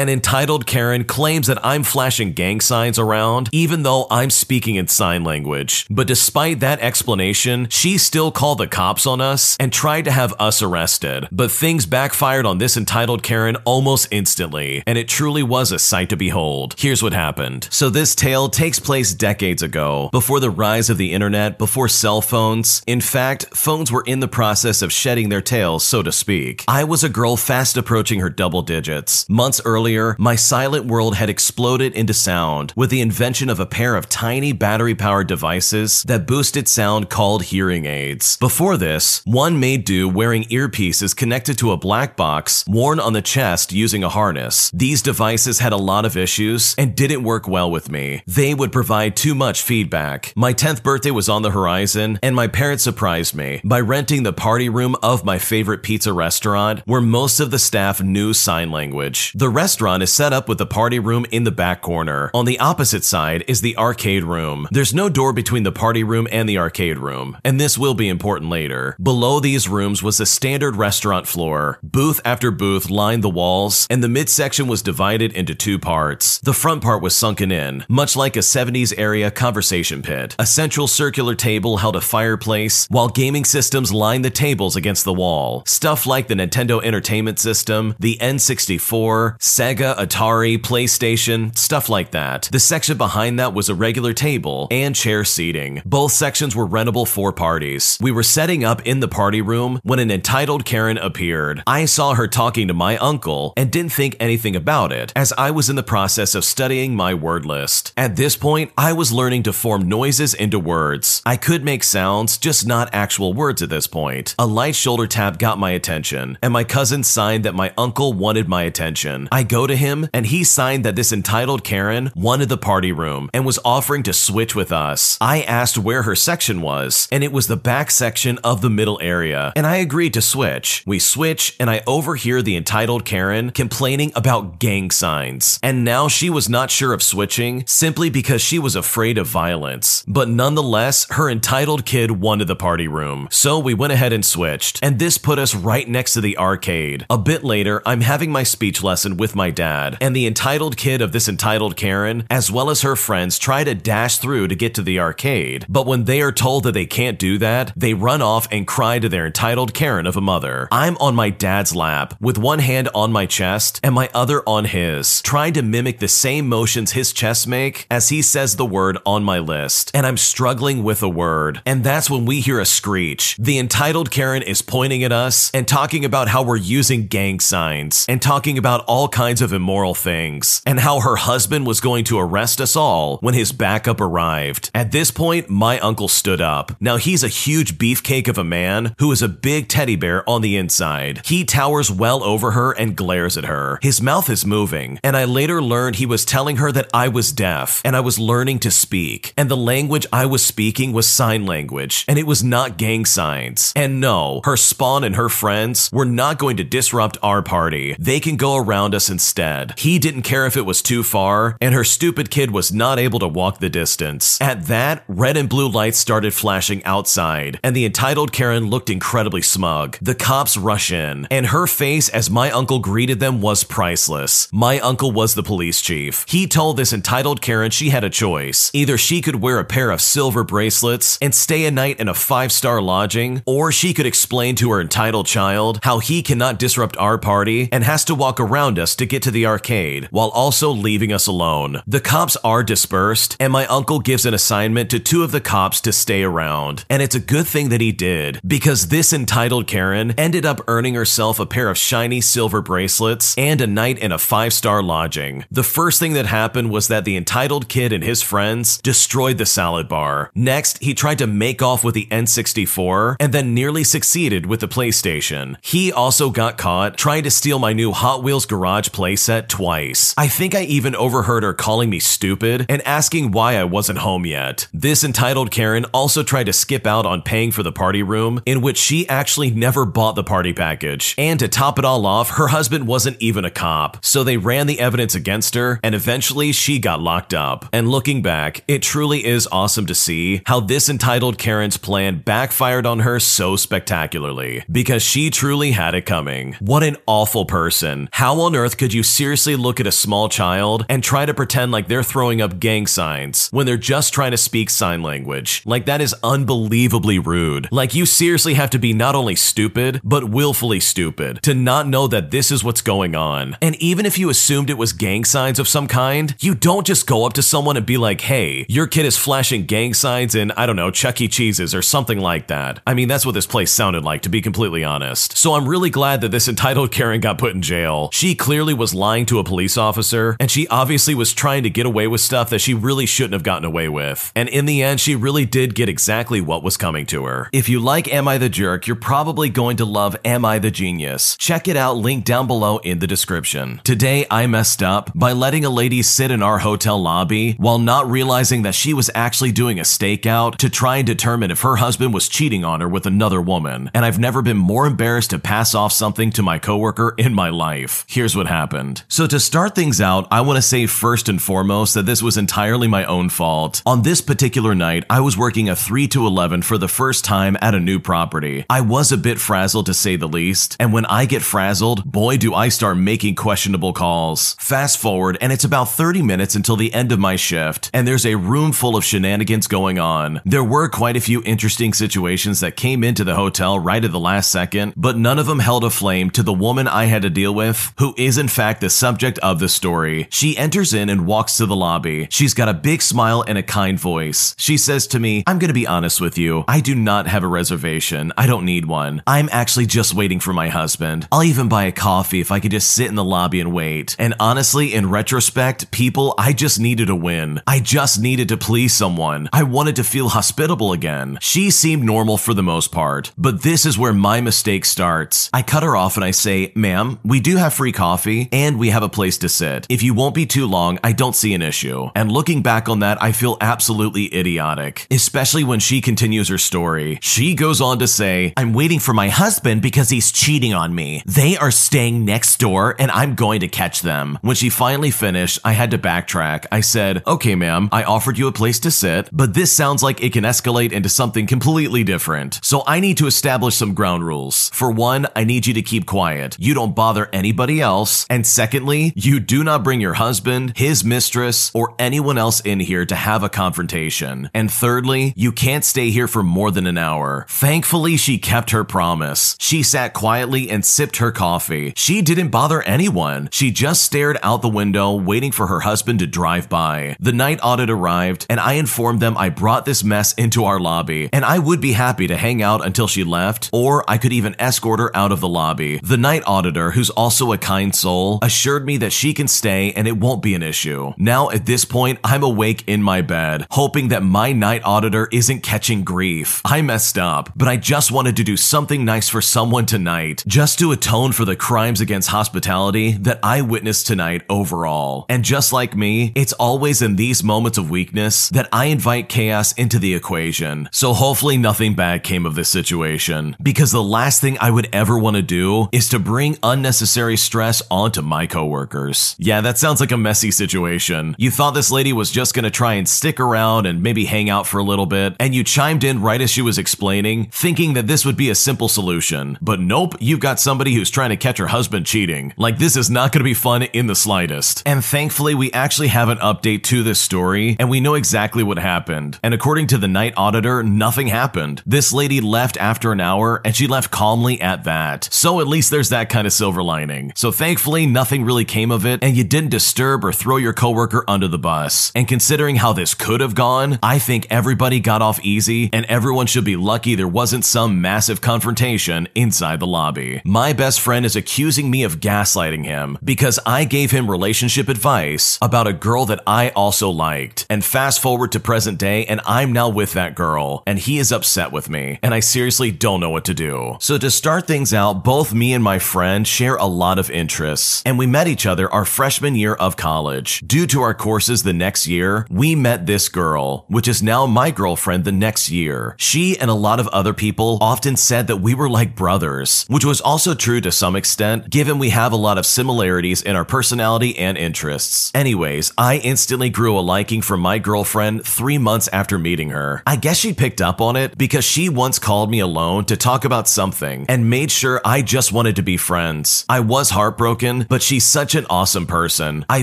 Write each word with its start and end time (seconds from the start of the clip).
An 0.00 0.08
entitled 0.08 0.64
Karen 0.64 1.04
claims 1.04 1.46
that 1.48 1.62
I'm 1.62 1.82
flashing 1.82 2.32
gang 2.32 2.62
signs 2.62 2.98
around, 2.98 3.50
even 3.52 3.82
though 3.82 4.06
I'm 4.10 4.30
speaking 4.30 4.76
in 4.76 4.88
sign 4.88 5.24
language. 5.24 5.86
But 5.90 6.06
despite 6.06 6.60
that 6.60 6.80
explanation, 6.80 7.68
she 7.68 7.98
still 7.98 8.32
called 8.32 8.56
the 8.56 8.66
cops 8.66 9.06
on 9.06 9.20
us 9.20 9.58
and 9.60 9.70
tried 9.70 10.06
to 10.06 10.10
have 10.10 10.32
us 10.38 10.62
arrested. 10.62 11.28
But 11.30 11.50
things 11.50 11.84
backfired 11.84 12.46
on 12.46 12.56
this 12.56 12.78
entitled 12.78 13.22
Karen 13.22 13.56
almost 13.66 14.08
instantly, 14.10 14.82
and 14.86 14.96
it 14.96 15.06
truly 15.06 15.42
was 15.42 15.70
a 15.70 15.78
sight 15.78 16.08
to 16.08 16.16
behold. 16.16 16.76
Here's 16.78 17.02
what 17.02 17.12
happened. 17.12 17.68
So, 17.70 17.90
this 17.90 18.14
tale 18.14 18.48
takes 18.48 18.78
place 18.78 19.12
decades 19.12 19.62
ago, 19.62 20.08
before 20.12 20.40
the 20.40 20.48
rise 20.48 20.88
of 20.88 20.96
the 20.96 21.12
internet, 21.12 21.58
before 21.58 21.88
cell 21.88 22.22
phones. 22.22 22.80
In 22.86 23.02
fact, 23.02 23.54
phones 23.54 23.92
were 23.92 24.04
in 24.06 24.20
the 24.20 24.28
process 24.28 24.80
of 24.80 24.94
shedding 24.94 25.28
their 25.28 25.42
tails, 25.42 25.84
so 25.84 26.02
to 26.02 26.10
speak. 26.10 26.64
I 26.66 26.84
was 26.84 27.04
a 27.04 27.10
girl 27.10 27.36
fast 27.36 27.76
approaching 27.76 28.20
her 28.20 28.30
double 28.30 28.62
digits. 28.62 29.28
Months 29.28 29.60
earlier, 29.66 29.89
my 30.18 30.36
silent 30.36 30.86
world 30.86 31.16
had 31.16 31.28
exploded 31.28 31.92
into 31.94 32.14
sound 32.14 32.72
with 32.76 32.90
the 32.90 33.00
invention 33.00 33.48
of 33.48 33.58
a 33.58 33.66
pair 33.66 33.96
of 33.96 34.08
tiny 34.08 34.52
battery 34.52 34.94
powered 34.94 35.26
devices 35.26 36.04
that 36.04 36.26
boosted 36.26 36.68
sound 36.68 37.10
called 37.10 37.42
hearing 37.44 37.86
aids. 37.86 38.36
Before 38.36 38.76
this, 38.76 39.20
one 39.24 39.58
made 39.58 39.84
do 39.84 40.08
wearing 40.08 40.44
earpieces 40.44 41.16
connected 41.16 41.58
to 41.58 41.72
a 41.72 41.76
black 41.76 42.16
box 42.16 42.64
worn 42.68 43.00
on 43.00 43.14
the 43.14 43.22
chest 43.22 43.72
using 43.72 44.04
a 44.04 44.08
harness. 44.08 44.70
These 44.72 45.02
devices 45.02 45.58
had 45.58 45.72
a 45.72 45.76
lot 45.76 46.04
of 46.04 46.16
issues 46.16 46.74
and 46.78 46.94
didn't 46.94 47.24
work 47.24 47.48
well 47.48 47.70
with 47.70 47.90
me. 47.90 48.22
They 48.26 48.54
would 48.54 48.70
provide 48.70 49.16
too 49.16 49.34
much 49.34 49.62
feedback. 49.62 50.32
My 50.36 50.54
10th 50.54 50.84
birthday 50.84 51.10
was 51.10 51.28
on 51.28 51.42
the 51.42 51.50
horizon, 51.50 52.18
and 52.22 52.36
my 52.36 52.46
parents 52.46 52.84
surprised 52.84 53.34
me 53.34 53.60
by 53.64 53.80
renting 53.80 54.22
the 54.22 54.32
party 54.32 54.68
room 54.68 54.94
of 55.02 55.24
my 55.24 55.38
favorite 55.38 55.82
pizza 55.82 56.12
restaurant 56.12 56.80
where 56.86 57.00
most 57.00 57.40
of 57.40 57.50
the 57.50 57.58
staff 57.58 58.00
knew 58.02 58.32
sign 58.32 58.70
language. 58.70 59.32
The 59.34 59.48
restaurant 59.48 59.79
is 59.80 60.12
set 60.12 60.34
up 60.34 60.46
with 60.46 60.58
the 60.58 60.66
party 60.66 60.98
room 60.98 61.24
in 61.30 61.44
the 61.44 61.50
back 61.50 61.80
corner. 61.80 62.30
On 62.34 62.44
the 62.44 62.58
opposite 62.58 63.02
side 63.02 63.44
is 63.48 63.62
the 63.62 63.76
arcade 63.78 64.24
room. 64.24 64.68
There's 64.70 64.92
no 64.92 65.08
door 65.08 65.32
between 65.32 65.62
the 65.62 65.72
party 65.72 66.04
room 66.04 66.28
and 66.30 66.46
the 66.46 66.58
arcade 66.58 66.98
room, 66.98 67.38
and 67.44 67.58
this 67.58 67.78
will 67.78 67.94
be 67.94 68.08
important 68.08 68.50
later. 68.50 68.94
Below 69.02 69.40
these 69.40 69.68
rooms 69.70 70.02
was 70.02 70.18
the 70.18 70.26
standard 70.26 70.76
restaurant 70.76 71.26
floor. 71.26 71.78
Booth 71.82 72.20
after 72.26 72.50
booth 72.50 72.90
lined 72.90 73.24
the 73.24 73.30
walls, 73.30 73.86
and 73.88 74.04
the 74.04 74.08
midsection 74.08 74.66
was 74.66 74.82
divided 74.82 75.32
into 75.32 75.54
two 75.54 75.78
parts. 75.78 76.38
The 76.40 76.52
front 76.52 76.82
part 76.82 77.02
was 77.02 77.16
sunken 77.16 77.50
in, 77.50 77.86
much 77.88 78.16
like 78.16 78.36
a 78.36 78.40
70s 78.40 78.92
area 78.98 79.30
conversation 79.30 80.02
pit. 80.02 80.36
A 80.38 80.44
central 80.44 80.88
circular 80.88 81.34
table 81.34 81.78
held 81.78 81.96
a 81.96 82.02
fireplace, 82.02 82.86
while 82.90 83.08
gaming 83.08 83.46
systems 83.46 83.94
lined 83.94 84.26
the 84.26 84.30
tables 84.30 84.76
against 84.76 85.04
the 85.04 85.14
wall. 85.14 85.62
Stuff 85.66 86.06
like 86.06 86.28
the 86.28 86.34
Nintendo 86.34 86.84
Entertainment 86.84 87.38
System, 87.38 87.94
the 87.98 88.18
N64, 88.20 89.38
Sega, 89.38 89.69
Atari, 89.78 90.58
PlayStation, 90.58 91.56
stuff 91.56 91.88
like 91.88 92.10
that. 92.10 92.48
The 92.52 92.60
section 92.60 92.96
behind 92.96 93.38
that 93.38 93.54
was 93.54 93.68
a 93.68 93.74
regular 93.74 94.12
table 94.12 94.68
and 94.70 94.94
chair 94.94 95.24
seating. 95.24 95.82
Both 95.84 96.12
sections 96.12 96.54
were 96.54 96.66
rentable 96.66 97.06
for 97.06 97.32
parties. 97.32 97.98
We 98.00 98.12
were 98.12 98.22
setting 98.22 98.64
up 98.64 98.86
in 98.86 99.00
the 99.00 99.08
party 99.08 99.40
room 99.40 99.80
when 99.82 99.98
an 99.98 100.10
entitled 100.10 100.64
Karen 100.64 100.98
appeared. 100.98 101.62
I 101.66 101.84
saw 101.84 102.14
her 102.14 102.26
talking 102.26 102.68
to 102.68 102.74
my 102.74 102.96
uncle 102.98 103.52
and 103.56 103.70
didn't 103.70 103.92
think 103.92 104.16
anything 104.18 104.56
about 104.56 104.92
it, 104.92 105.12
as 105.14 105.32
I 105.38 105.50
was 105.50 105.70
in 105.70 105.76
the 105.76 105.82
process 105.82 106.34
of 106.34 106.44
studying 106.44 106.94
my 106.94 107.14
word 107.14 107.46
list. 107.46 107.92
At 107.96 108.16
this 108.16 108.36
point, 108.36 108.72
I 108.76 108.92
was 108.92 109.12
learning 109.12 109.44
to 109.44 109.52
form 109.52 109.88
noises 109.88 110.34
into 110.34 110.58
words. 110.58 111.22
I 111.24 111.36
could 111.36 111.64
make 111.64 111.84
sounds, 111.84 112.38
just 112.38 112.66
not 112.66 112.90
actual 112.92 113.32
words 113.32 113.62
at 113.62 113.70
this 113.70 113.86
point. 113.86 114.34
A 114.38 114.46
light 114.46 114.74
shoulder 114.74 115.06
tap 115.06 115.38
got 115.38 115.58
my 115.58 115.70
attention, 115.70 116.38
and 116.42 116.52
my 116.52 116.64
cousin 116.64 117.02
signed 117.02 117.44
that 117.44 117.54
my 117.54 117.72
uncle 117.76 118.12
wanted 118.12 118.48
my 118.48 118.62
attention. 118.62 119.28
I 119.30 119.42
go 119.42 119.59
to 119.66 119.76
him, 119.76 120.08
and 120.12 120.26
he 120.26 120.44
signed 120.44 120.84
that 120.84 120.96
this 120.96 121.12
entitled 121.12 121.64
Karen 121.64 122.10
wanted 122.14 122.48
the 122.48 122.56
party 122.56 122.92
room 122.92 123.30
and 123.32 123.46
was 123.46 123.58
offering 123.64 124.02
to 124.04 124.12
switch 124.12 124.54
with 124.54 124.72
us. 124.72 125.18
I 125.20 125.42
asked 125.42 125.78
where 125.78 126.02
her 126.02 126.14
section 126.14 126.60
was, 126.60 127.08
and 127.10 127.24
it 127.24 127.32
was 127.32 127.46
the 127.46 127.56
back 127.56 127.90
section 127.90 128.38
of 128.44 128.60
the 128.60 128.70
middle 128.70 128.98
area, 129.02 129.52
and 129.56 129.66
I 129.66 129.76
agreed 129.76 130.14
to 130.14 130.22
switch. 130.22 130.82
We 130.86 130.98
switch, 130.98 131.56
and 131.60 131.70
I 131.70 131.82
overhear 131.86 132.42
the 132.42 132.56
entitled 132.56 133.04
Karen 133.04 133.50
complaining 133.50 134.12
about 134.14 134.58
gang 134.58 134.90
signs. 134.90 135.58
And 135.62 135.84
now 135.84 136.08
she 136.08 136.30
was 136.30 136.48
not 136.48 136.70
sure 136.70 136.92
of 136.92 137.02
switching 137.02 137.64
simply 137.66 138.10
because 138.10 138.42
she 138.42 138.58
was 138.58 138.76
afraid 138.76 139.18
of 139.18 139.26
violence. 139.26 140.04
But 140.06 140.28
nonetheless, 140.28 141.06
her 141.10 141.28
entitled 141.30 141.84
kid 141.84 142.12
wanted 142.12 142.48
the 142.48 142.56
party 142.56 142.88
room. 142.88 143.28
So 143.30 143.58
we 143.58 143.74
went 143.74 143.92
ahead 143.92 144.12
and 144.12 144.24
switched, 144.24 144.80
and 144.82 144.98
this 144.98 145.18
put 145.18 145.38
us 145.38 145.54
right 145.54 145.88
next 145.88 146.14
to 146.14 146.20
the 146.20 146.38
arcade. 146.38 147.06
A 147.10 147.18
bit 147.18 147.44
later, 147.44 147.82
I'm 147.86 148.00
having 148.00 148.30
my 148.30 148.42
speech 148.42 148.82
lesson 148.82 149.16
with 149.16 149.36
my 149.36 149.49
dad, 149.50 149.96
and 150.00 150.14
the 150.14 150.26
entitled 150.26 150.76
kid 150.76 151.00
of 151.00 151.12
this 151.12 151.28
entitled 151.28 151.76
Karen, 151.76 152.24
as 152.30 152.50
well 152.50 152.70
as 152.70 152.82
her 152.82 152.96
friends, 152.96 153.38
try 153.38 153.64
to 153.64 153.74
dash 153.74 154.18
through 154.18 154.48
to 154.48 154.54
get 154.54 154.74
to 154.74 154.82
the 154.82 154.98
arcade. 154.98 155.66
But 155.68 155.86
when 155.86 156.04
they 156.04 156.20
are 156.20 156.32
told 156.32 156.64
that 156.64 156.72
they 156.72 156.86
can't 156.86 157.18
do 157.18 157.38
that, 157.38 157.72
they 157.76 157.94
run 157.94 158.22
off 158.22 158.48
and 158.50 158.66
cry 158.66 158.98
to 158.98 159.08
their 159.08 159.26
entitled 159.26 159.74
Karen 159.74 160.06
of 160.06 160.16
a 160.16 160.20
mother. 160.20 160.68
I'm 160.70 160.96
on 160.98 161.14
my 161.14 161.30
dad's 161.30 161.74
lap, 161.74 162.14
with 162.20 162.38
one 162.38 162.58
hand 162.58 162.88
on 162.94 163.12
my 163.12 163.26
chest 163.26 163.80
and 163.82 163.94
my 163.94 164.10
other 164.14 164.42
on 164.48 164.66
his, 164.66 165.22
trying 165.22 165.52
to 165.54 165.62
mimic 165.62 165.98
the 165.98 166.08
same 166.08 166.48
motions 166.48 166.92
his 166.92 167.12
chest 167.12 167.46
make 167.46 167.86
as 167.90 168.08
he 168.08 168.22
says 168.22 168.56
the 168.56 168.66
word 168.66 168.98
on 169.06 169.24
my 169.24 169.38
list. 169.38 169.90
And 169.94 170.06
I'm 170.06 170.16
struggling 170.16 170.82
with 170.82 171.02
a 171.02 171.08
word. 171.08 171.62
And 171.64 171.84
that's 171.84 172.10
when 172.10 172.24
we 172.24 172.40
hear 172.40 172.60
a 172.60 172.66
screech. 172.66 173.36
The 173.38 173.58
entitled 173.58 174.10
Karen 174.10 174.42
is 174.42 174.62
pointing 174.62 175.04
at 175.04 175.12
us 175.12 175.50
and 175.52 175.66
talking 175.66 176.04
about 176.04 176.28
how 176.28 176.42
we're 176.42 176.56
using 176.56 177.06
gang 177.06 177.40
signs 177.40 178.06
and 178.08 178.20
talking 178.20 178.58
about 178.58 178.84
all 178.86 179.08
kinds 179.08 179.29
of 179.40 179.52
immoral 179.52 179.94
things 179.94 180.60
and 180.66 180.80
how 180.80 180.98
her 181.00 181.14
husband 181.14 181.66
was 181.66 181.80
going 181.80 182.02
to 182.04 182.18
arrest 182.18 182.60
us 182.60 182.74
all 182.74 183.18
when 183.18 183.34
his 183.34 183.52
backup 183.52 184.00
arrived. 184.00 184.70
At 184.74 184.90
this 184.90 185.12
point, 185.12 185.48
my 185.48 185.78
uncle 185.78 186.08
stood 186.08 186.40
up. 186.40 186.72
Now 186.80 186.96
he's 186.96 187.22
a 187.22 187.28
huge 187.28 187.78
beefcake 187.78 188.26
of 188.26 188.38
a 188.38 188.44
man 188.44 188.96
who 188.98 189.12
is 189.12 189.22
a 189.22 189.28
big 189.28 189.68
teddy 189.68 189.94
bear 189.94 190.28
on 190.28 190.42
the 190.42 190.56
inside. 190.56 191.20
He 191.24 191.44
towers 191.44 191.90
well 191.90 192.24
over 192.24 192.50
her 192.50 192.72
and 192.72 192.96
glares 192.96 193.36
at 193.36 193.44
her. 193.44 193.78
His 193.82 194.02
mouth 194.02 194.28
is 194.28 194.44
moving, 194.44 194.98
and 195.04 195.16
I 195.16 195.24
later 195.24 195.62
learned 195.62 195.96
he 195.96 196.06
was 196.06 196.24
telling 196.24 196.56
her 196.56 196.72
that 196.72 196.90
I 196.92 197.06
was 197.06 197.30
deaf 197.30 197.82
and 197.84 197.94
I 197.94 198.00
was 198.00 198.18
learning 198.18 198.58
to 198.60 198.70
speak. 198.70 199.32
And 199.36 199.50
the 199.50 199.56
language 199.56 200.06
I 200.12 200.26
was 200.26 200.44
speaking 200.44 200.92
was 200.92 201.06
sign 201.06 201.46
language, 201.46 202.04
and 202.08 202.18
it 202.18 202.26
was 202.26 202.42
not 202.42 202.78
gang 202.78 203.04
signs. 203.04 203.72
And 203.76 204.00
no, 204.00 204.40
her 204.44 204.56
spawn 204.56 205.04
and 205.04 205.16
her 205.16 205.28
friends 205.28 205.90
were 205.92 206.06
not 206.06 206.38
going 206.38 206.56
to 206.56 206.64
disrupt 206.64 207.18
our 207.22 207.42
party. 207.42 207.94
They 207.98 208.20
can 208.20 208.36
go 208.36 208.56
around 208.56 208.94
us 208.94 209.10
instead. 209.20 209.74
He 209.78 209.98
didn't 209.98 210.22
care 210.22 210.46
if 210.46 210.56
it 210.56 210.64
was 210.64 210.80
too 210.80 211.02
far, 211.02 211.58
and 211.60 211.74
her 211.74 211.84
stupid 211.84 212.30
kid 212.30 212.52
was 212.52 212.72
not 212.72 212.98
able 212.98 213.18
to 213.18 213.28
walk 213.28 213.58
the 213.58 213.68
distance. 213.68 214.40
At 214.40 214.64
that, 214.68 215.04
red 215.08 215.36
and 215.36 215.46
blue 215.46 215.68
lights 215.68 215.98
started 215.98 216.32
flashing 216.32 216.82
outside, 216.84 217.60
and 217.62 217.76
the 217.76 217.84
entitled 217.84 218.32
Karen 218.32 218.70
looked 218.70 218.88
incredibly 218.88 219.42
smug. 219.42 219.98
The 220.00 220.14
cops 220.14 220.56
rush 220.56 220.90
in, 220.90 221.28
and 221.30 221.48
her 221.48 221.66
face 221.66 222.08
as 222.08 222.30
my 222.30 222.50
uncle 222.50 222.78
greeted 222.78 223.20
them 223.20 223.42
was 223.42 223.62
priceless. 223.62 224.48
My 224.52 224.80
uncle 224.80 225.12
was 225.12 225.34
the 225.34 225.42
police 225.42 225.82
chief. 225.82 226.24
He 226.26 226.46
told 226.46 226.78
this 226.78 226.94
entitled 226.94 227.42
Karen 227.42 227.70
she 227.70 227.90
had 227.90 228.04
a 228.04 228.08
choice. 228.08 228.70
Either 228.72 228.96
she 228.96 229.20
could 229.20 229.42
wear 229.42 229.58
a 229.58 229.64
pair 229.66 229.90
of 229.90 230.00
silver 230.00 230.44
bracelets 230.44 231.18
and 231.20 231.34
stay 231.34 231.66
a 231.66 231.70
night 231.70 232.00
in 232.00 232.08
a 232.08 232.14
five 232.14 232.52
star 232.52 232.80
lodging, 232.80 233.42
or 233.44 233.70
she 233.70 233.92
could 233.92 234.06
explain 234.06 234.54
to 234.56 234.70
her 234.70 234.80
entitled 234.80 235.26
child 235.26 235.78
how 235.82 235.98
he 235.98 236.22
cannot 236.22 236.58
disrupt 236.58 236.96
our 236.96 237.18
party 237.18 237.68
and 237.70 237.84
has 237.84 238.02
to 238.06 238.14
walk 238.14 238.40
around 238.40 238.78
us 238.78 238.96
to 238.96 239.09
get 239.10 239.22
to 239.24 239.30
the 239.30 239.44
arcade 239.44 240.08
while 240.10 240.28
also 240.28 240.70
leaving 240.70 241.12
us 241.12 241.26
alone. 241.26 241.82
The 241.86 242.00
cops 242.00 242.36
are 242.42 242.62
dispersed, 242.62 243.36
and 243.38 243.52
my 243.52 243.66
uncle 243.66 244.00
gives 244.00 244.24
an 244.24 244.32
assignment 244.32 244.88
to 244.90 244.98
two 244.98 245.22
of 245.22 245.32
the 245.32 245.40
cops 245.40 245.80
to 245.82 245.92
stay 245.92 246.22
around. 246.22 246.84
And 246.88 247.02
it's 247.02 247.14
a 247.14 247.20
good 247.20 247.46
thing 247.46 247.68
that 247.68 247.80
he 247.80 247.92
did, 247.92 248.40
because 248.46 248.88
this 248.88 249.12
entitled 249.12 249.66
Karen 249.66 250.12
ended 250.16 250.46
up 250.46 250.60
earning 250.68 250.94
herself 250.94 251.38
a 251.38 251.46
pair 251.46 251.68
of 251.68 251.76
shiny 251.76 252.20
silver 252.20 252.62
bracelets 252.62 253.36
and 253.36 253.60
a 253.60 253.66
night 253.66 253.98
in 253.98 254.12
a 254.12 254.18
five 254.18 254.52
star 254.52 254.82
lodging. 254.82 255.44
The 255.50 255.62
first 255.62 255.98
thing 255.98 256.12
that 256.14 256.26
happened 256.26 256.70
was 256.70 256.88
that 256.88 257.04
the 257.04 257.16
entitled 257.16 257.68
kid 257.68 257.92
and 257.92 258.04
his 258.04 258.22
friends 258.22 258.78
destroyed 258.78 259.38
the 259.38 259.46
salad 259.46 259.88
bar. 259.88 260.30
Next, 260.34 260.78
he 260.78 260.94
tried 260.94 261.18
to 261.18 261.26
make 261.26 261.60
off 261.60 261.82
with 261.82 261.94
the 261.94 262.06
N64 262.06 263.16
and 263.18 263.34
then 263.34 263.54
nearly 263.54 263.82
succeeded 263.82 264.46
with 264.46 264.60
the 264.60 264.68
PlayStation. 264.68 265.56
He 265.62 265.92
also 265.92 266.30
got 266.30 266.56
caught 266.56 266.96
trying 266.96 267.24
to 267.24 267.30
steal 267.30 267.58
my 267.58 267.72
new 267.72 267.92
Hot 267.92 268.22
Wheels 268.22 268.46
garage 268.46 268.90
playset 269.00 269.48
twice. 269.48 270.14
I 270.18 270.28
think 270.28 270.54
I 270.54 270.64
even 270.64 270.94
overheard 270.94 271.42
her 271.42 271.54
calling 271.54 271.88
me 271.88 272.00
stupid 272.00 272.66
and 272.68 272.86
asking 272.86 273.30
why 273.30 273.56
I 273.56 273.64
wasn't 273.64 274.00
home 274.00 274.26
yet. 274.26 274.68
This 274.74 275.02
entitled 275.02 275.50
Karen 275.50 275.86
also 275.86 276.22
tried 276.22 276.44
to 276.44 276.52
skip 276.52 276.86
out 276.86 277.06
on 277.06 277.22
paying 277.22 277.50
for 277.50 277.62
the 277.62 277.72
party 277.72 278.02
room, 278.02 278.42
in 278.44 278.60
which 278.60 278.76
she 278.76 279.08
actually 279.08 279.50
never 279.50 279.86
bought 279.86 280.16
the 280.16 280.22
party 280.22 280.52
package. 280.52 281.14
And 281.16 281.40
to 281.40 281.48
top 281.48 281.78
it 281.78 281.84
all 281.86 282.04
off, 282.04 282.30
her 282.30 282.48
husband 282.48 282.86
wasn't 282.86 283.16
even 283.22 283.46
a 283.46 283.50
cop, 283.50 284.04
so 284.04 284.22
they 284.22 284.36
ran 284.36 284.66
the 284.66 284.80
evidence 284.80 285.14
against 285.14 285.54
her, 285.54 285.80
and 285.82 285.94
eventually 285.94 286.52
she 286.52 286.78
got 286.78 287.00
locked 287.00 287.32
up. 287.32 287.64
And 287.72 287.88
looking 287.88 288.20
back, 288.20 288.64
it 288.68 288.82
truly 288.82 289.24
is 289.24 289.48
awesome 289.50 289.86
to 289.86 289.94
see 289.94 290.42
how 290.44 290.60
this 290.60 290.90
entitled 290.90 291.38
Karen's 291.38 291.78
plan 291.78 292.18
backfired 292.18 292.84
on 292.84 293.00
her 293.00 293.18
so 293.18 293.56
spectacularly, 293.56 294.62
because 294.70 295.02
she 295.02 295.30
truly 295.30 295.70
had 295.70 295.94
it 295.94 296.04
coming. 296.04 296.54
What 296.60 296.82
an 296.82 296.98
awful 297.06 297.46
person. 297.46 298.10
How 298.12 298.38
on 298.40 298.54
earth 298.54 298.76
could 298.76 298.89
could 298.90 298.96
you 298.96 299.02
seriously 299.04 299.54
look 299.54 299.78
at 299.78 299.86
a 299.86 299.92
small 299.92 300.28
child 300.28 300.84
and 300.88 301.00
try 301.00 301.24
to 301.24 301.32
pretend 301.32 301.70
like 301.70 301.86
they're 301.86 302.02
throwing 302.02 302.40
up 302.40 302.58
gang 302.58 302.88
signs 302.88 303.48
when 303.52 303.64
they're 303.64 303.76
just 303.76 304.12
trying 304.12 304.32
to 304.32 304.36
speak 304.36 304.68
sign 304.68 305.00
language? 305.00 305.62
Like, 305.64 305.86
that 305.86 306.00
is 306.00 306.12
unbelievably 306.24 307.20
rude. 307.20 307.68
Like, 307.70 307.94
you 307.94 308.04
seriously 308.04 308.54
have 308.54 308.68
to 308.70 308.80
be 308.80 308.92
not 308.92 309.14
only 309.14 309.36
stupid, 309.36 310.00
but 310.02 310.30
willfully 310.30 310.80
stupid 310.80 311.40
to 311.44 311.54
not 311.54 311.86
know 311.86 312.08
that 312.08 312.32
this 312.32 312.50
is 312.50 312.64
what's 312.64 312.80
going 312.80 313.14
on. 313.14 313.56
And 313.62 313.76
even 313.76 314.06
if 314.06 314.18
you 314.18 314.28
assumed 314.28 314.70
it 314.70 314.76
was 314.76 314.92
gang 314.92 315.24
signs 315.24 315.60
of 315.60 315.68
some 315.68 315.86
kind, 315.86 316.34
you 316.40 316.56
don't 316.56 316.84
just 316.84 317.06
go 317.06 317.24
up 317.26 317.34
to 317.34 317.42
someone 317.42 317.76
and 317.76 317.86
be 317.86 317.96
like, 317.96 318.22
hey, 318.22 318.66
your 318.68 318.88
kid 318.88 319.06
is 319.06 319.16
flashing 319.16 319.66
gang 319.66 319.94
signs 319.94 320.34
in, 320.34 320.50
I 320.56 320.66
don't 320.66 320.74
know, 320.74 320.90
Chuck 320.90 321.20
E. 321.20 321.28
Cheese's 321.28 321.76
or 321.76 321.82
something 321.82 322.18
like 322.18 322.48
that. 322.48 322.80
I 322.88 322.94
mean, 322.94 323.06
that's 323.06 323.24
what 323.24 323.36
this 323.36 323.46
place 323.46 323.70
sounded 323.70 324.02
like, 324.02 324.22
to 324.22 324.28
be 324.28 324.42
completely 324.42 324.82
honest. 324.82 325.36
So 325.36 325.52
I'm 325.52 325.68
really 325.68 325.90
glad 325.90 326.22
that 326.22 326.32
this 326.32 326.48
entitled 326.48 326.90
Karen 326.90 327.20
got 327.20 327.38
put 327.38 327.54
in 327.54 327.62
jail. 327.62 328.10
She 328.12 328.34
clearly 328.34 328.79
was 328.80 328.94
lying 328.94 329.26
to 329.26 329.38
a 329.38 329.44
police 329.44 329.76
officer, 329.76 330.36
and 330.40 330.50
she 330.50 330.66
obviously 330.68 331.14
was 331.14 331.32
trying 331.32 331.62
to 331.62 331.70
get 331.70 331.86
away 331.86 332.08
with 332.08 332.20
stuff 332.20 332.50
that 332.50 332.60
she 332.60 332.74
really 332.74 333.06
shouldn't 333.06 333.34
have 333.34 333.44
gotten 333.44 333.64
away 333.64 333.88
with. 333.88 334.32
And 334.34 334.48
in 334.48 334.64
the 334.64 334.82
end, 334.82 334.98
she 334.98 335.14
really 335.14 335.44
did 335.44 335.76
get 335.76 335.88
exactly 335.88 336.40
what 336.40 336.64
was 336.64 336.76
coming 336.76 337.06
to 337.06 337.26
her. 337.26 337.48
If 337.52 337.68
you 337.68 337.78
like 337.78 338.12
Am 338.12 338.26
I 338.26 338.38
the 338.38 338.48
Jerk, 338.48 338.86
you're 338.86 338.96
probably 338.96 339.50
going 339.50 339.76
to 339.76 339.84
love 339.84 340.16
Am 340.24 340.44
I 340.44 340.58
the 340.58 340.70
Genius. 340.70 341.36
Check 341.36 341.68
it 341.68 341.76
out, 341.76 341.98
link 341.98 342.24
down 342.24 342.46
below 342.46 342.78
in 342.78 342.98
the 342.98 343.06
description. 343.06 343.80
Today, 343.84 344.26
I 344.30 344.46
messed 344.46 344.82
up 344.82 345.12
by 345.14 345.32
letting 345.32 345.64
a 345.64 345.70
lady 345.70 346.02
sit 346.02 346.30
in 346.30 346.42
our 346.42 346.58
hotel 346.58 347.00
lobby 347.00 347.52
while 347.58 347.78
not 347.78 348.10
realizing 348.10 348.62
that 348.62 348.74
she 348.74 348.94
was 348.94 349.10
actually 349.14 349.52
doing 349.52 349.78
a 349.78 349.82
stakeout 349.82 350.56
to 350.56 350.70
try 350.70 350.96
and 350.96 351.06
determine 351.06 351.50
if 351.50 351.60
her 351.60 351.76
husband 351.76 352.14
was 352.14 352.28
cheating 352.30 352.64
on 352.64 352.80
her 352.80 352.88
with 352.88 353.04
another 353.04 353.42
woman. 353.42 353.90
And 353.92 354.04
I've 354.06 354.18
never 354.18 354.40
been 354.40 354.56
more 354.56 354.86
embarrassed 354.86 355.30
to 355.30 355.38
pass 355.38 355.74
off 355.74 355.92
something 355.92 356.30
to 356.32 356.42
my 356.42 356.58
coworker 356.58 357.14
in 357.18 357.34
my 357.34 357.50
life. 357.50 358.06
Here's 358.08 358.34
what 358.34 358.46
happened. 358.46 358.69
So 359.08 359.26
to 359.26 359.40
start 359.40 359.74
things 359.74 360.00
out, 360.00 360.28
I 360.30 360.42
want 360.42 360.56
to 360.56 360.62
say 360.62 360.86
first 360.86 361.28
and 361.28 361.42
foremost 361.42 361.94
that 361.94 362.06
this 362.06 362.22
was 362.22 362.36
entirely 362.36 362.86
my 362.86 363.04
own 363.04 363.28
fault. 363.28 363.82
On 363.84 364.02
this 364.02 364.20
particular 364.20 364.74
night, 364.76 365.04
I 365.10 365.20
was 365.20 365.36
working 365.36 365.68
a 365.68 365.74
3 365.74 366.06
to 366.08 366.26
11 366.26 366.62
for 366.62 366.78
the 366.78 366.86
first 366.86 367.24
time 367.24 367.56
at 367.60 367.74
a 367.74 367.80
new 367.80 367.98
property. 367.98 368.64
I 368.70 368.80
was 368.80 369.10
a 369.10 369.16
bit 369.16 369.40
frazzled 369.40 369.86
to 369.86 369.94
say 369.94 370.14
the 370.14 370.28
least, 370.28 370.76
and 370.78 370.92
when 370.92 371.04
I 371.06 371.26
get 371.26 371.42
frazzled, 371.42 372.04
boy 372.04 372.36
do 372.36 372.54
I 372.54 372.68
start 372.68 372.96
making 372.96 373.34
questionable 373.34 373.92
calls. 373.92 374.54
Fast 374.60 374.98
forward, 374.98 375.36
and 375.40 375.52
it's 375.52 375.64
about 375.64 375.90
30 375.90 376.22
minutes 376.22 376.54
until 376.54 376.76
the 376.76 376.94
end 376.94 377.10
of 377.10 377.18
my 377.18 377.34
shift, 377.34 377.90
and 377.92 378.06
there's 378.06 378.24
a 378.24 378.36
room 378.36 378.70
full 378.70 378.96
of 378.96 379.04
shenanigans 379.04 379.66
going 379.66 379.98
on. 379.98 380.40
There 380.44 380.64
were 380.64 380.88
quite 380.88 381.16
a 381.16 381.20
few 381.20 381.42
interesting 381.44 381.92
situations 381.92 382.60
that 382.60 382.76
came 382.76 383.02
into 383.02 383.24
the 383.24 383.34
hotel 383.34 383.80
right 383.80 384.04
at 384.04 384.12
the 384.12 384.20
last 384.20 384.52
second, 384.52 384.94
but 384.96 385.16
none 385.16 385.40
of 385.40 385.46
them 385.46 385.58
held 385.58 385.82
a 385.82 385.90
flame 385.90 386.30
to 386.30 386.44
the 386.44 386.52
woman 386.52 386.86
I 386.86 387.06
had 387.06 387.22
to 387.22 387.30
deal 387.30 387.52
with, 387.52 387.92
who 387.98 388.14
is 388.16 388.38
in 388.38 388.46
fact 388.46 388.59
the 388.60 388.90
subject 388.90 389.38
of 389.38 389.58
the 389.58 389.70
story. 389.70 390.28
She 390.28 390.54
enters 390.58 390.92
in 390.92 391.08
and 391.08 391.26
walks 391.26 391.56
to 391.56 391.64
the 391.64 391.74
lobby. 391.74 392.28
She's 392.30 392.52
got 392.52 392.68
a 392.68 392.74
big 392.74 393.00
smile 393.00 393.42
and 393.48 393.56
a 393.56 393.62
kind 393.62 393.98
voice. 393.98 394.54
She 394.58 394.76
says 394.76 395.06
to 395.06 395.18
me, 395.18 395.44
I'm 395.46 395.58
gonna 395.58 395.72
be 395.72 395.86
honest 395.86 396.20
with 396.20 396.36
you. 396.36 396.64
I 396.68 396.80
do 396.80 396.94
not 396.94 397.26
have 397.26 397.42
a 397.42 397.48
reservation. 397.48 398.34
I 398.36 398.46
don't 398.46 398.66
need 398.66 398.84
one. 398.84 399.22
I'm 399.26 399.48
actually 399.50 399.86
just 399.86 400.12
waiting 400.12 400.40
for 400.40 400.52
my 400.52 400.68
husband. 400.68 401.26
I'll 401.32 401.42
even 401.42 401.70
buy 401.70 401.84
a 401.84 401.92
coffee 401.92 402.40
if 402.40 402.52
I 402.52 402.60
could 402.60 402.72
just 402.72 402.90
sit 402.92 403.06
in 403.06 403.14
the 403.14 403.24
lobby 403.24 403.60
and 403.60 403.72
wait. 403.72 404.14
And 404.18 404.34
honestly, 404.38 404.92
in 404.92 405.08
retrospect, 405.08 405.90
people, 405.90 406.34
I 406.36 406.52
just 406.52 406.78
needed 406.78 407.08
a 407.08 407.16
win. 407.16 407.62
I 407.66 407.80
just 407.80 408.20
needed 408.20 408.50
to 408.50 408.58
please 408.58 408.92
someone. 408.92 409.48
I 409.54 409.62
wanted 409.62 409.96
to 409.96 410.04
feel 410.04 410.28
hospitable 410.28 410.92
again. 410.92 411.38
She 411.40 411.70
seemed 411.70 412.04
normal 412.04 412.36
for 412.36 412.52
the 412.52 412.62
most 412.62 412.92
part, 412.92 413.32
but 413.38 413.62
this 413.62 413.86
is 413.86 413.96
where 413.96 414.12
my 414.12 414.42
mistake 414.42 414.84
starts. 414.84 415.48
I 415.50 415.62
cut 415.62 415.82
her 415.82 415.96
off 415.96 416.16
and 416.16 416.24
I 416.26 416.32
say, 416.32 416.72
ma'am, 416.74 417.18
we 417.24 417.40
do 417.40 417.56
have 417.56 417.72
free 417.72 417.92
coffee 417.92 418.39
and 418.52 418.78
we 418.78 418.90
have 418.90 419.02
a 419.02 419.08
place 419.08 419.38
to 419.38 419.48
sit. 419.48 419.86
If 419.88 420.02
you 420.02 420.14
won't 420.14 420.34
be 420.34 420.46
too 420.46 420.66
long, 420.66 420.98
I 421.04 421.12
don't 421.12 421.36
see 421.36 421.54
an 421.54 421.62
issue. 421.62 422.10
And 422.14 422.30
looking 422.30 422.62
back 422.62 422.88
on 422.88 423.00
that, 423.00 423.22
I 423.22 423.32
feel 423.32 423.56
absolutely 423.60 424.34
idiotic, 424.34 425.06
especially 425.10 425.64
when 425.64 425.80
she 425.80 426.00
continues 426.00 426.48
her 426.48 426.58
story. 426.58 427.18
She 427.22 427.54
goes 427.54 427.80
on 427.80 427.98
to 427.98 428.06
say, 428.06 428.52
I'm 428.56 428.72
waiting 428.72 428.98
for 428.98 429.12
my 429.12 429.28
husband 429.28 429.82
because 429.82 430.10
he's 430.10 430.32
cheating 430.32 430.74
on 430.74 430.94
me. 430.94 431.22
They 431.26 431.56
are 431.56 431.70
staying 431.70 432.24
next 432.24 432.58
door 432.58 432.96
and 432.98 433.10
I'm 433.10 433.34
going 433.34 433.60
to 433.60 433.68
catch 433.68 434.02
them. 434.02 434.38
When 434.42 434.56
she 434.56 434.70
finally 434.70 435.10
finished, 435.10 435.58
I 435.64 435.72
had 435.72 435.90
to 435.92 435.98
backtrack. 435.98 436.66
I 436.72 436.80
said, 436.80 437.22
okay, 437.26 437.54
ma'am, 437.54 437.88
I 437.92 438.04
offered 438.04 438.38
you 438.38 438.48
a 438.48 438.52
place 438.52 438.80
to 438.80 438.90
sit, 438.90 439.28
but 439.32 439.54
this 439.54 439.72
sounds 439.72 440.02
like 440.02 440.22
it 440.22 440.32
can 440.32 440.44
escalate 440.44 440.92
into 440.92 441.08
something 441.08 441.46
completely 441.46 442.04
different. 442.04 442.60
So 442.62 442.82
I 442.86 443.00
need 443.00 443.16
to 443.18 443.26
establish 443.26 443.76
some 443.76 443.94
ground 443.94 444.24
rules. 444.24 444.70
For 444.70 444.90
one, 444.90 445.26
I 445.36 445.44
need 445.44 445.66
you 445.66 445.74
to 445.74 445.82
keep 445.82 446.06
quiet. 446.06 446.56
You 446.58 446.74
don't 446.74 446.94
bother 446.94 447.28
anybody 447.32 447.80
else. 447.80 448.26
And 448.30 448.46
secondly, 448.46 449.12
you 449.16 449.40
do 449.40 449.64
not 449.64 449.82
bring 449.82 450.00
your 450.00 450.14
husband, 450.14 450.74
his 450.76 451.02
mistress, 451.02 451.72
or 451.74 451.96
anyone 451.98 452.38
else 452.38 452.60
in 452.60 452.78
here 452.78 453.04
to 453.04 453.16
have 453.16 453.42
a 453.42 453.48
confrontation. 453.48 454.48
And 454.54 454.70
thirdly, 454.70 455.34
you 455.36 455.50
can't 455.50 455.84
stay 455.84 456.10
here 456.10 456.28
for 456.28 456.44
more 456.44 456.70
than 456.70 456.86
an 456.86 456.96
hour. 456.96 457.44
Thankfully, 457.48 458.16
she 458.16 458.38
kept 458.38 458.70
her 458.70 458.84
promise. 458.84 459.56
She 459.58 459.82
sat 459.82 460.14
quietly 460.14 460.70
and 460.70 460.84
sipped 460.84 461.16
her 461.16 461.32
coffee. 461.32 461.92
She 461.96 462.22
didn't 462.22 462.50
bother 462.50 462.82
anyone. 462.82 463.48
She 463.50 463.72
just 463.72 464.02
stared 464.02 464.38
out 464.44 464.62
the 464.62 464.68
window, 464.68 465.12
waiting 465.12 465.50
for 465.50 465.66
her 465.66 465.80
husband 465.80 466.20
to 466.20 466.28
drive 466.28 466.68
by. 466.68 467.16
The 467.18 467.32
night 467.32 467.58
audit 467.64 467.90
arrived, 467.90 468.46
and 468.48 468.60
I 468.60 468.74
informed 468.74 469.18
them 469.18 469.36
I 469.36 469.48
brought 469.48 469.86
this 469.86 470.04
mess 470.04 470.34
into 470.34 470.64
our 470.64 470.78
lobby, 470.78 471.28
and 471.32 471.44
I 471.44 471.58
would 471.58 471.80
be 471.80 471.94
happy 471.94 472.28
to 472.28 472.36
hang 472.36 472.62
out 472.62 472.86
until 472.86 473.08
she 473.08 473.24
left, 473.24 473.70
or 473.72 474.08
I 474.08 474.18
could 474.18 474.32
even 474.32 474.54
escort 474.60 475.00
her 475.00 475.16
out 475.16 475.32
of 475.32 475.40
the 475.40 475.48
lobby. 475.48 475.98
The 476.04 476.16
night 476.16 476.44
auditor, 476.46 476.92
who's 476.92 477.10
also 477.10 477.50
a 477.50 477.58
kind 477.58 477.92
soul, 477.92 478.19
assured 478.42 478.86
me 478.86 478.96
that 478.98 479.12
she 479.12 479.32
can 479.34 479.48
stay 479.48 479.92
and 479.92 480.06
it 480.06 480.16
won't 480.18 480.42
be 480.42 480.54
an 480.54 480.62
issue. 480.62 481.12
Now, 481.16 481.50
at 481.50 481.66
this 481.66 481.84
point, 481.84 482.18
I'm 482.24 482.42
awake 482.42 482.84
in 482.86 483.02
my 483.02 483.22
bed, 483.22 483.66
hoping 483.70 484.08
that 484.08 484.22
my 484.22 484.52
night 484.52 484.82
auditor 484.84 485.28
isn't 485.32 485.62
catching 485.62 486.04
grief. 486.04 486.60
I 486.64 486.82
messed 486.82 487.18
up, 487.18 487.50
but 487.56 487.68
I 487.68 487.76
just 487.76 488.12
wanted 488.12 488.36
to 488.36 488.44
do 488.44 488.56
something 488.56 489.04
nice 489.04 489.28
for 489.28 489.40
someone 489.40 489.86
tonight, 489.86 490.44
just 490.46 490.78
to 490.78 490.92
atone 490.92 491.32
for 491.32 491.44
the 491.44 491.56
crimes 491.56 492.00
against 492.00 492.30
hospitality 492.30 493.12
that 493.12 493.40
I 493.42 493.62
witnessed 493.62 494.06
tonight 494.06 494.42
overall. 494.48 495.26
And 495.28 495.44
just 495.44 495.72
like 495.72 495.96
me, 495.96 496.32
it's 496.34 496.52
always 496.54 497.02
in 497.02 497.16
these 497.16 497.42
moments 497.42 497.78
of 497.78 497.90
weakness 497.90 498.48
that 498.50 498.68
I 498.72 498.86
invite 498.86 499.28
chaos 499.28 499.72
into 499.72 499.98
the 499.98 500.14
equation. 500.14 500.88
So 500.92 501.12
hopefully 501.12 501.56
nothing 501.56 501.94
bad 501.94 502.24
came 502.24 502.46
of 502.46 502.54
this 502.54 502.68
situation, 502.68 503.56
because 503.62 503.92
the 503.92 504.02
last 504.02 504.40
thing 504.40 504.56
I 504.60 504.70
would 504.70 504.88
ever 504.92 505.18
want 505.18 505.36
to 505.36 505.42
do 505.42 505.88
is 505.92 506.08
to 506.10 506.18
bring 506.18 506.56
unnecessary 506.62 507.36
stress 507.36 507.82
onto 508.10 508.22
my 508.22 508.44
coworkers. 508.44 509.36
Yeah, 509.38 509.60
that 509.60 509.78
sounds 509.78 510.00
like 510.00 510.10
a 510.10 510.16
messy 510.16 510.50
situation. 510.50 511.36
You 511.38 511.52
thought 511.52 511.74
this 511.74 511.92
lady 511.92 512.12
was 512.12 512.32
just 512.32 512.54
gonna 512.54 512.68
try 512.68 512.94
and 512.94 513.08
stick 513.08 513.38
around 513.38 513.86
and 513.86 514.02
maybe 514.02 514.24
hang 514.24 514.50
out 514.50 514.66
for 514.66 514.78
a 514.78 514.82
little 514.82 515.06
bit, 515.06 515.36
and 515.38 515.54
you 515.54 515.62
chimed 515.62 516.02
in 516.02 516.20
right 516.20 516.40
as 516.40 516.50
she 516.50 516.60
was 516.60 516.76
explaining, 516.76 517.50
thinking 517.52 517.94
that 517.94 518.08
this 518.08 518.24
would 518.24 518.36
be 518.36 518.50
a 518.50 518.56
simple 518.56 518.88
solution. 518.88 519.58
But 519.62 519.78
nope, 519.78 520.16
you've 520.18 520.40
got 520.40 520.58
somebody 520.58 520.92
who's 520.92 521.08
trying 521.08 521.30
to 521.30 521.36
catch 521.36 521.58
her 521.58 521.68
husband 521.68 522.04
cheating. 522.04 522.52
Like 522.56 522.78
this 522.78 522.96
is 522.96 523.10
not 523.10 523.30
gonna 523.30 523.44
be 523.44 523.54
fun 523.54 523.84
in 523.84 524.08
the 524.08 524.16
slightest. 524.16 524.82
And 524.84 525.04
thankfully, 525.04 525.54
we 525.54 525.70
actually 525.70 526.08
have 526.08 526.30
an 526.30 526.38
update 526.38 526.82
to 526.84 527.04
this 527.04 527.20
story, 527.20 527.76
and 527.78 527.88
we 527.88 528.00
know 528.00 528.14
exactly 528.14 528.64
what 528.64 528.80
happened. 528.80 529.38
And 529.44 529.54
according 529.54 529.86
to 529.88 529.98
the 529.98 530.08
night 530.08 530.34
auditor, 530.36 530.82
nothing 530.82 531.28
happened. 531.28 531.80
This 531.86 532.12
lady 532.12 532.40
left 532.40 532.76
after 532.78 533.12
an 533.12 533.20
hour, 533.20 533.60
and 533.64 533.76
she 533.76 533.86
left 533.86 534.10
calmly 534.10 534.60
at 534.60 534.82
that. 534.82 535.28
So 535.30 535.60
at 535.60 535.68
least 535.68 535.92
there's 535.92 536.08
that 536.08 536.28
kind 536.28 536.48
of 536.48 536.52
silver 536.52 536.82
lining. 536.82 537.32
So 537.36 537.52
thankfully, 537.52 537.99
nothing 538.06 538.44
really 538.44 538.64
came 538.64 538.90
of 538.90 539.06
it, 539.06 539.22
and 539.22 539.36
you 539.36 539.44
didn't 539.44 539.70
disturb 539.70 540.24
or 540.24 540.32
throw 540.32 540.56
your 540.56 540.72
coworker 540.72 541.24
under 541.28 541.48
the 541.48 541.58
bus. 541.58 542.12
And 542.14 542.28
considering 542.28 542.76
how 542.76 542.92
this 542.92 543.14
could 543.14 543.40
have 543.40 543.54
gone, 543.54 543.98
I 544.02 544.18
think 544.18 544.46
everybody 544.50 545.00
got 545.00 545.22
off 545.22 545.40
easy, 545.44 545.90
and 545.92 546.06
everyone 546.06 546.46
should 546.46 546.64
be 546.64 546.76
lucky 546.76 547.14
there 547.14 547.28
wasn't 547.28 547.64
some 547.64 548.00
massive 548.00 548.40
confrontation 548.40 549.28
inside 549.34 549.80
the 549.80 549.86
lobby. 549.86 550.40
My 550.44 550.72
best 550.72 551.00
friend 551.00 551.24
is 551.26 551.36
accusing 551.36 551.90
me 551.90 552.02
of 552.02 552.20
gaslighting 552.20 552.84
him 552.84 553.18
because 553.22 553.58
I 553.66 553.84
gave 553.84 554.10
him 554.10 554.30
relationship 554.30 554.88
advice 554.88 555.58
about 555.62 555.86
a 555.86 555.92
girl 555.92 556.26
that 556.26 556.42
I 556.46 556.70
also 556.70 557.10
liked. 557.10 557.66
And 557.68 557.84
fast 557.84 558.20
forward 558.20 558.52
to 558.52 558.60
present 558.60 558.98
day, 558.98 559.24
and 559.26 559.40
I'm 559.46 559.72
now 559.72 559.88
with 559.88 560.12
that 560.12 560.34
girl, 560.34 560.82
and 560.86 560.98
he 560.98 561.18
is 561.18 561.32
upset 561.32 561.72
with 561.72 561.88
me, 561.88 562.18
and 562.22 562.34
I 562.34 562.40
seriously 562.40 562.90
don't 562.90 563.20
know 563.20 563.30
what 563.30 563.44
to 563.46 563.54
do. 563.54 563.96
So 564.00 564.18
to 564.18 564.30
start 564.30 564.66
things 564.66 564.94
out, 564.94 565.24
both 565.24 565.52
me 565.54 565.72
and 565.72 565.82
my 565.82 565.98
friend 565.98 566.46
share 566.46 566.76
a 566.76 566.86
lot 566.86 567.18
of 567.18 567.30
interests, 567.30 567.89
and 568.04 568.18
we 568.18 568.26
met 568.26 568.48
each 568.48 568.66
other 568.66 568.90
our 568.92 569.04
freshman 569.04 569.54
year 569.54 569.74
of 569.74 569.96
college. 569.96 570.60
Due 570.66 570.86
to 570.86 571.02
our 571.02 571.14
courses 571.14 571.62
the 571.62 571.72
next 571.72 572.06
year, 572.06 572.46
we 572.50 572.74
met 572.74 573.06
this 573.06 573.28
girl, 573.28 573.84
which 573.88 574.08
is 574.08 574.22
now 574.22 574.46
my 574.46 574.70
girlfriend 574.70 575.24
the 575.24 575.32
next 575.32 575.70
year. 575.70 576.14
She 576.18 576.58
and 576.58 576.70
a 576.70 576.74
lot 576.74 577.00
of 577.00 577.08
other 577.08 577.34
people 577.34 577.78
often 577.80 578.16
said 578.16 578.46
that 578.46 578.58
we 578.58 578.74
were 578.74 578.88
like 578.88 579.16
brothers, 579.16 579.84
which 579.88 580.04
was 580.04 580.20
also 580.20 580.54
true 580.54 580.80
to 580.80 580.92
some 580.92 581.16
extent, 581.16 581.70
given 581.70 581.98
we 581.98 582.10
have 582.10 582.32
a 582.32 582.36
lot 582.36 582.58
of 582.58 582.66
similarities 582.66 583.42
in 583.42 583.56
our 583.56 583.64
personality 583.64 584.38
and 584.38 584.56
interests. 584.56 585.30
Anyways, 585.34 585.92
I 585.98 586.18
instantly 586.18 586.70
grew 586.70 586.98
a 586.98 587.00
liking 587.00 587.42
for 587.42 587.56
my 587.56 587.78
girlfriend 587.78 588.44
three 588.44 588.78
months 588.78 589.08
after 589.12 589.38
meeting 589.38 589.70
her. 589.70 590.02
I 590.06 590.16
guess 590.16 590.36
she 590.36 590.52
picked 590.52 590.80
up 590.80 591.00
on 591.00 591.16
it 591.16 591.36
because 591.38 591.64
she 591.64 591.88
once 591.88 592.18
called 592.18 592.50
me 592.50 592.60
alone 592.60 593.04
to 593.06 593.16
talk 593.16 593.44
about 593.44 593.68
something 593.68 594.26
and 594.28 594.50
made 594.50 594.70
sure 594.70 595.00
I 595.04 595.22
just 595.22 595.52
wanted 595.52 595.76
to 595.76 595.82
be 595.82 595.96
friends. 595.96 596.64
I 596.68 596.80
was 596.80 597.10
heartbroken 597.10 597.79
but 597.88 598.02
she's 598.02 598.26
such 598.26 598.54
an 598.54 598.66
awesome 598.70 599.06
person. 599.06 599.64
I 599.68 599.82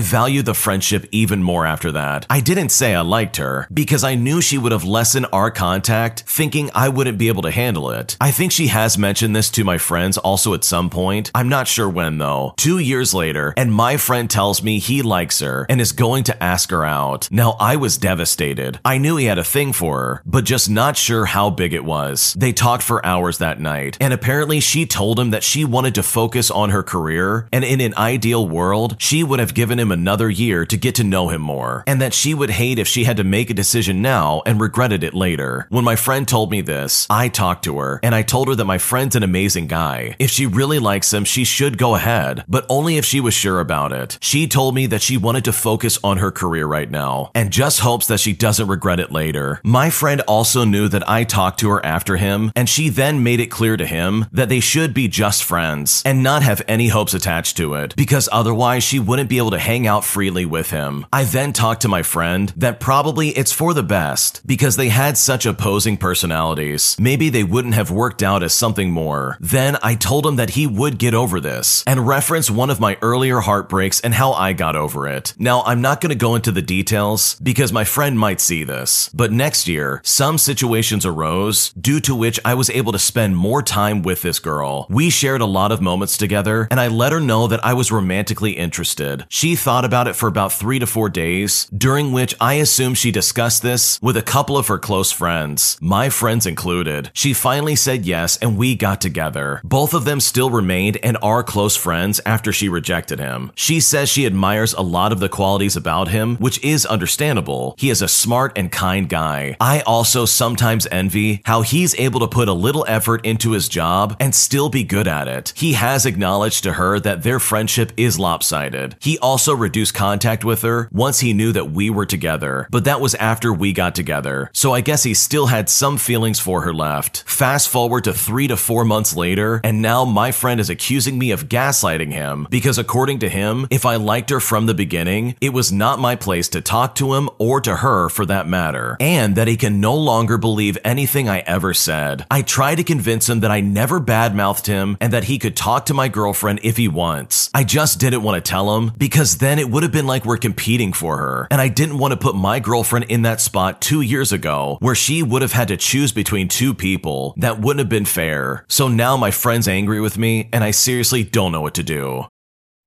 value 0.00 0.42
the 0.42 0.54
friendship 0.54 1.06
even 1.12 1.42
more 1.42 1.66
after 1.66 1.92
that. 1.92 2.26
I 2.30 2.40
didn't 2.40 2.70
say 2.70 2.94
I 2.94 3.00
liked 3.00 3.36
her 3.36 3.66
because 3.72 4.04
I 4.04 4.14
knew 4.14 4.40
she 4.40 4.58
would 4.58 4.72
have 4.72 4.84
lessened 4.84 5.26
our 5.32 5.50
contact, 5.50 6.24
thinking 6.26 6.70
I 6.74 6.88
wouldn't 6.88 7.18
be 7.18 7.28
able 7.28 7.42
to 7.42 7.50
handle 7.50 7.90
it. 7.90 8.16
I 8.20 8.30
think 8.30 8.52
she 8.52 8.68
has 8.68 8.98
mentioned 8.98 9.34
this 9.34 9.50
to 9.50 9.64
my 9.64 9.78
friends 9.78 10.18
also 10.18 10.54
at 10.54 10.64
some 10.64 10.90
point. 10.90 11.30
I'm 11.34 11.48
not 11.48 11.68
sure 11.68 11.88
when 11.88 12.18
though. 12.18 12.54
Two 12.56 12.78
years 12.78 13.14
later, 13.14 13.54
and 13.56 13.72
my 13.72 13.96
friend 13.96 14.28
tells 14.28 14.62
me 14.62 14.78
he 14.78 15.02
likes 15.02 15.40
her 15.40 15.66
and 15.68 15.80
is 15.80 15.92
going 15.92 16.24
to 16.24 16.42
ask 16.42 16.70
her 16.70 16.84
out. 16.84 17.28
Now, 17.30 17.56
I 17.60 17.76
was 17.76 17.98
devastated. 17.98 18.80
I 18.84 18.98
knew 18.98 19.16
he 19.16 19.26
had 19.26 19.38
a 19.38 19.44
thing 19.44 19.72
for 19.72 19.98
her, 19.98 20.22
but 20.24 20.44
just 20.44 20.70
not 20.70 20.96
sure 20.96 21.26
how 21.26 21.50
big 21.50 21.72
it 21.72 21.84
was. 21.84 22.34
They 22.38 22.52
talked 22.52 22.82
for 22.82 23.04
hours 23.04 23.38
that 23.38 23.60
night, 23.60 23.96
and 24.00 24.12
apparently 24.12 24.60
she 24.60 24.86
told 24.86 25.18
him 25.18 25.30
that 25.30 25.42
she 25.42 25.64
wanted 25.64 25.94
to 25.96 26.02
focus 26.02 26.50
on 26.50 26.70
her 26.70 26.82
career, 26.82 27.48
and 27.52 27.64
in 27.64 27.87
an 27.88 27.96
ideal 27.96 28.46
world, 28.46 28.96
she 28.98 29.24
would 29.24 29.40
have 29.40 29.54
given 29.54 29.78
him 29.78 29.90
another 29.90 30.28
year 30.28 30.66
to 30.66 30.76
get 30.76 30.94
to 30.96 31.04
know 31.04 31.28
him 31.28 31.40
more, 31.40 31.84
and 31.86 32.02
that 32.02 32.12
she 32.12 32.34
would 32.34 32.50
hate 32.50 32.78
if 32.78 32.86
she 32.86 33.04
had 33.04 33.16
to 33.16 33.24
make 33.24 33.48
a 33.48 33.54
decision 33.54 34.02
now 34.02 34.42
and 34.44 34.60
regretted 34.60 35.02
it 35.02 35.14
later. 35.14 35.66
When 35.70 35.84
my 35.84 35.96
friend 35.96 36.28
told 36.28 36.50
me 36.50 36.60
this, 36.60 37.06
I 37.08 37.28
talked 37.28 37.64
to 37.64 37.78
her, 37.78 37.98
and 38.02 38.14
I 38.14 38.22
told 38.22 38.48
her 38.48 38.54
that 38.54 38.66
my 38.66 38.76
friend's 38.76 39.16
an 39.16 39.22
amazing 39.22 39.68
guy. 39.68 40.16
If 40.18 40.30
she 40.30 40.44
really 40.44 40.78
likes 40.78 41.12
him, 41.12 41.24
she 41.24 41.44
should 41.44 41.78
go 41.78 41.94
ahead, 41.94 42.44
but 42.46 42.66
only 42.68 42.98
if 42.98 43.06
she 43.06 43.20
was 43.20 43.32
sure 43.32 43.58
about 43.58 43.92
it. 43.92 44.18
She 44.20 44.46
told 44.46 44.74
me 44.74 44.84
that 44.86 45.02
she 45.02 45.16
wanted 45.16 45.44
to 45.46 45.52
focus 45.52 45.98
on 46.04 46.18
her 46.18 46.30
career 46.30 46.66
right 46.66 46.90
now, 46.90 47.30
and 47.34 47.50
just 47.50 47.80
hopes 47.80 48.06
that 48.08 48.20
she 48.20 48.34
doesn't 48.34 48.68
regret 48.68 49.00
it 49.00 49.10
later. 49.10 49.60
My 49.64 49.88
friend 49.88 50.20
also 50.22 50.64
knew 50.64 50.88
that 50.88 51.08
I 51.08 51.24
talked 51.24 51.60
to 51.60 51.70
her 51.70 51.84
after 51.84 52.16
him, 52.16 52.52
and 52.54 52.68
she 52.68 52.90
then 52.90 53.22
made 53.22 53.40
it 53.40 53.46
clear 53.46 53.78
to 53.78 53.86
him 53.86 54.26
that 54.32 54.50
they 54.50 54.60
should 54.60 54.92
be 54.92 55.08
just 55.08 55.42
friends 55.42 56.02
and 56.04 56.22
not 56.22 56.42
have 56.42 56.60
any 56.68 56.88
hopes 56.88 57.14
attached 57.14 57.56
to 57.56 57.67
it, 57.74 57.94
because 57.96 58.28
otherwise 58.30 58.82
she 58.82 58.98
wouldn't 58.98 59.30
be 59.30 59.38
able 59.38 59.50
to 59.50 59.58
hang 59.58 59.86
out 59.86 60.04
freely 60.04 60.44
with 60.44 60.70
him. 60.70 61.06
I 61.12 61.24
then 61.24 61.52
talked 61.52 61.82
to 61.82 61.88
my 61.88 62.02
friend 62.02 62.52
that 62.56 62.80
probably 62.80 63.30
it's 63.30 63.52
for 63.52 63.74
the 63.74 63.82
best, 63.82 64.46
because 64.46 64.76
they 64.76 64.88
had 64.88 65.18
such 65.18 65.46
opposing 65.46 65.96
personalities. 65.96 66.96
Maybe 67.00 67.28
they 67.28 67.44
wouldn't 67.44 67.74
have 67.74 67.90
worked 67.90 68.22
out 68.22 68.42
as 68.42 68.52
something 68.52 68.90
more. 68.90 69.36
Then 69.40 69.76
I 69.82 69.94
told 69.94 70.26
him 70.26 70.36
that 70.36 70.50
he 70.50 70.66
would 70.66 70.98
get 70.98 71.14
over 71.14 71.40
this, 71.40 71.84
and 71.86 72.06
reference 72.06 72.50
one 72.50 72.70
of 72.70 72.80
my 72.80 72.96
earlier 73.02 73.40
heartbreaks 73.40 74.00
and 74.00 74.14
how 74.14 74.32
I 74.32 74.52
got 74.52 74.76
over 74.76 75.06
it. 75.06 75.34
Now, 75.38 75.62
I'm 75.64 75.80
not 75.80 76.00
going 76.00 76.10
to 76.10 76.16
go 76.16 76.34
into 76.34 76.52
the 76.52 76.62
details 76.62 77.38
because 77.42 77.72
my 77.72 77.84
friend 77.84 78.18
might 78.18 78.40
see 78.40 78.64
this, 78.64 79.10
but 79.14 79.32
next 79.32 79.68
year, 79.68 80.00
some 80.04 80.38
situations 80.38 81.04
arose 81.04 81.70
due 81.72 82.00
to 82.00 82.14
which 82.14 82.40
I 82.44 82.54
was 82.54 82.70
able 82.70 82.92
to 82.92 82.98
spend 82.98 83.36
more 83.36 83.62
time 83.62 84.02
with 84.02 84.22
this 84.22 84.38
girl. 84.38 84.86
We 84.88 85.10
shared 85.10 85.40
a 85.40 85.46
lot 85.46 85.72
of 85.72 85.80
moments 85.80 86.16
together, 86.16 86.68
and 86.70 86.80
I 86.80 86.88
let 86.88 87.12
her 87.12 87.20
know 87.20 87.46
that 87.58 87.66
I 87.66 87.74
was 87.74 87.90
romantically 87.90 88.52
interested. 88.52 89.26
She 89.28 89.56
thought 89.56 89.84
about 89.84 90.06
it 90.06 90.14
for 90.14 90.28
about 90.28 90.52
three 90.52 90.78
to 90.78 90.86
four 90.86 91.08
days, 91.08 91.66
during 91.76 92.12
which 92.12 92.34
I 92.40 92.54
assume 92.54 92.94
she 92.94 93.10
discussed 93.10 93.62
this 93.62 94.00
with 94.00 94.16
a 94.16 94.22
couple 94.22 94.56
of 94.56 94.68
her 94.68 94.78
close 94.78 95.10
friends, 95.10 95.76
my 95.80 96.08
friends 96.08 96.46
included. 96.46 97.10
She 97.14 97.32
finally 97.32 97.74
said 97.74 98.06
yes, 98.06 98.36
and 98.38 98.56
we 98.56 98.76
got 98.76 99.00
together. 99.00 99.60
Both 99.64 99.92
of 99.92 100.04
them 100.04 100.20
still 100.20 100.50
remained 100.50 100.98
and 101.02 101.18
are 101.20 101.42
close 101.42 101.76
friends 101.76 102.20
after 102.24 102.52
she 102.52 102.68
rejected 102.68 103.18
him. 103.18 103.50
She 103.56 103.80
says 103.80 104.08
she 104.08 104.26
admires 104.26 104.72
a 104.72 104.82
lot 104.82 105.10
of 105.10 105.18
the 105.18 105.28
qualities 105.28 105.74
about 105.74 106.08
him, 106.08 106.36
which 106.36 106.62
is 106.62 106.86
understandable. 106.86 107.74
He 107.76 107.90
is 107.90 108.02
a 108.02 108.08
smart 108.08 108.52
and 108.56 108.70
kind 108.70 109.08
guy. 109.08 109.56
I 109.60 109.80
also 109.80 110.26
sometimes 110.26 110.86
envy 110.92 111.42
how 111.44 111.62
he's 111.62 111.98
able 111.98 112.20
to 112.20 112.28
put 112.28 112.48
a 112.48 112.52
little 112.52 112.84
effort 112.86 113.26
into 113.26 113.50
his 113.50 113.68
job 113.68 114.16
and 114.20 114.32
still 114.32 114.68
be 114.68 114.84
good 114.84 115.08
at 115.08 115.26
it. 115.26 115.52
He 115.56 115.72
has 115.72 116.06
acknowledged 116.06 116.62
to 116.62 116.74
her 116.74 117.00
that 117.00 117.24
their 117.24 117.40
friendship 117.48 117.92
is 117.96 118.18
lopsided. 118.18 118.94
He 119.00 119.18
also 119.20 119.54
reduced 119.54 119.94
contact 119.94 120.44
with 120.44 120.60
her 120.60 120.90
once 120.92 121.20
he 121.20 121.32
knew 121.32 121.50
that 121.52 121.70
we 121.70 121.88
were 121.88 122.04
together, 122.04 122.68
but 122.70 122.84
that 122.84 123.00
was 123.00 123.14
after 123.14 123.50
we 123.50 123.72
got 123.72 123.94
together. 123.94 124.50
So 124.52 124.74
I 124.74 124.82
guess 124.82 125.02
he 125.02 125.14
still 125.14 125.46
had 125.46 125.70
some 125.70 125.96
feelings 125.96 126.38
for 126.38 126.60
her 126.60 126.74
left. 126.74 127.24
Fast 127.26 127.70
forward 127.70 128.04
to 128.04 128.12
three 128.12 128.48
to 128.48 128.56
four 128.56 128.84
months 128.84 129.16
later, 129.16 129.62
and 129.64 129.80
now 129.80 130.04
my 130.04 130.30
friend 130.30 130.60
is 130.60 130.68
accusing 130.68 131.18
me 131.18 131.30
of 131.30 131.48
gaslighting 131.48 132.12
him 132.12 132.46
because 132.50 132.76
according 132.76 133.20
to 133.20 133.30
him, 133.30 133.66
if 133.70 133.86
I 133.86 133.96
liked 133.96 134.28
her 134.28 134.40
from 134.40 134.66
the 134.66 134.74
beginning, 134.74 135.34
it 135.40 135.54
was 135.54 135.72
not 135.72 135.98
my 135.98 136.16
place 136.16 136.50
to 136.50 136.60
talk 136.60 136.94
to 136.96 137.14
him 137.14 137.30
or 137.38 137.62
to 137.62 137.76
her 137.76 138.10
for 138.10 138.26
that 138.26 138.46
matter, 138.46 138.98
and 139.00 139.36
that 139.36 139.48
he 139.48 139.56
can 139.56 139.80
no 139.80 139.96
longer 139.96 140.36
believe 140.36 140.76
anything 140.84 141.30
I 141.30 141.38
ever 141.40 141.72
said. 141.72 142.26
I 142.30 142.42
tried 142.42 142.74
to 142.74 142.84
convince 142.84 143.26
him 143.26 143.40
that 143.40 143.50
I 143.50 143.60
never 143.62 144.00
badmouthed 144.00 144.66
him 144.66 144.98
and 145.00 145.14
that 145.14 145.24
he 145.24 145.38
could 145.38 145.56
talk 145.56 145.86
to 145.86 145.94
my 145.94 146.08
girlfriend 146.08 146.60
if 146.62 146.76
he 146.76 146.88
wants. 146.88 147.37
I 147.54 147.64
just 147.64 148.00
didn't 148.00 148.22
want 148.22 148.42
to 148.42 148.50
tell 148.50 148.76
him 148.76 148.92
because 148.98 149.38
then 149.38 149.58
it 149.58 149.70
would 149.70 149.82
have 149.82 149.92
been 149.92 150.06
like 150.06 150.24
we're 150.24 150.36
competing 150.36 150.92
for 150.92 151.18
her, 151.18 151.48
and 151.50 151.60
I 151.60 151.68
didn't 151.68 151.98
want 151.98 152.12
to 152.12 152.16
put 152.16 152.34
my 152.34 152.60
girlfriend 152.60 153.06
in 153.06 153.22
that 153.22 153.40
spot 153.40 153.80
two 153.80 154.00
years 154.00 154.32
ago 154.32 154.78
where 154.80 154.94
she 154.94 155.22
would 155.22 155.42
have 155.42 155.52
had 155.52 155.68
to 155.68 155.76
choose 155.76 156.12
between 156.12 156.48
two 156.48 156.74
people. 156.74 157.34
That 157.36 157.60
wouldn't 157.60 157.80
have 157.80 157.88
been 157.88 158.04
fair. 158.04 158.64
So 158.68 158.88
now 158.88 159.16
my 159.16 159.30
friend's 159.30 159.68
angry 159.68 160.00
with 160.00 160.18
me, 160.18 160.48
and 160.52 160.64
I 160.64 160.72
seriously 160.72 161.24
don't 161.24 161.52
know 161.52 161.60
what 161.60 161.74
to 161.74 161.82
do. 161.82 162.26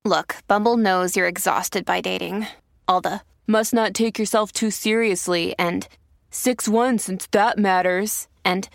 Look, 0.04 0.36
Bumble 0.48 0.76
knows 0.76 1.16
you're 1.16 1.28
exhausted 1.28 1.84
by 1.84 2.00
dating. 2.00 2.46
All 2.88 3.00
the 3.00 3.20
must 3.46 3.72
not 3.72 3.94
take 3.94 4.18
yourself 4.18 4.50
too 4.50 4.70
seriously 4.70 5.54
and 5.58 5.86
6 6.30 6.68
1 6.68 6.98
since 6.98 7.26
that 7.28 7.58
matters. 7.58 8.26
And 8.44 8.68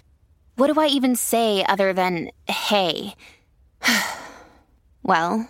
what 0.55 0.73
do 0.73 0.79
I 0.79 0.87
even 0.87 1.15
say 1.15 1.65
other 1.65 1.91
than 1.93 2.31
hey? 2.47 3.13
well, 5.03 5.49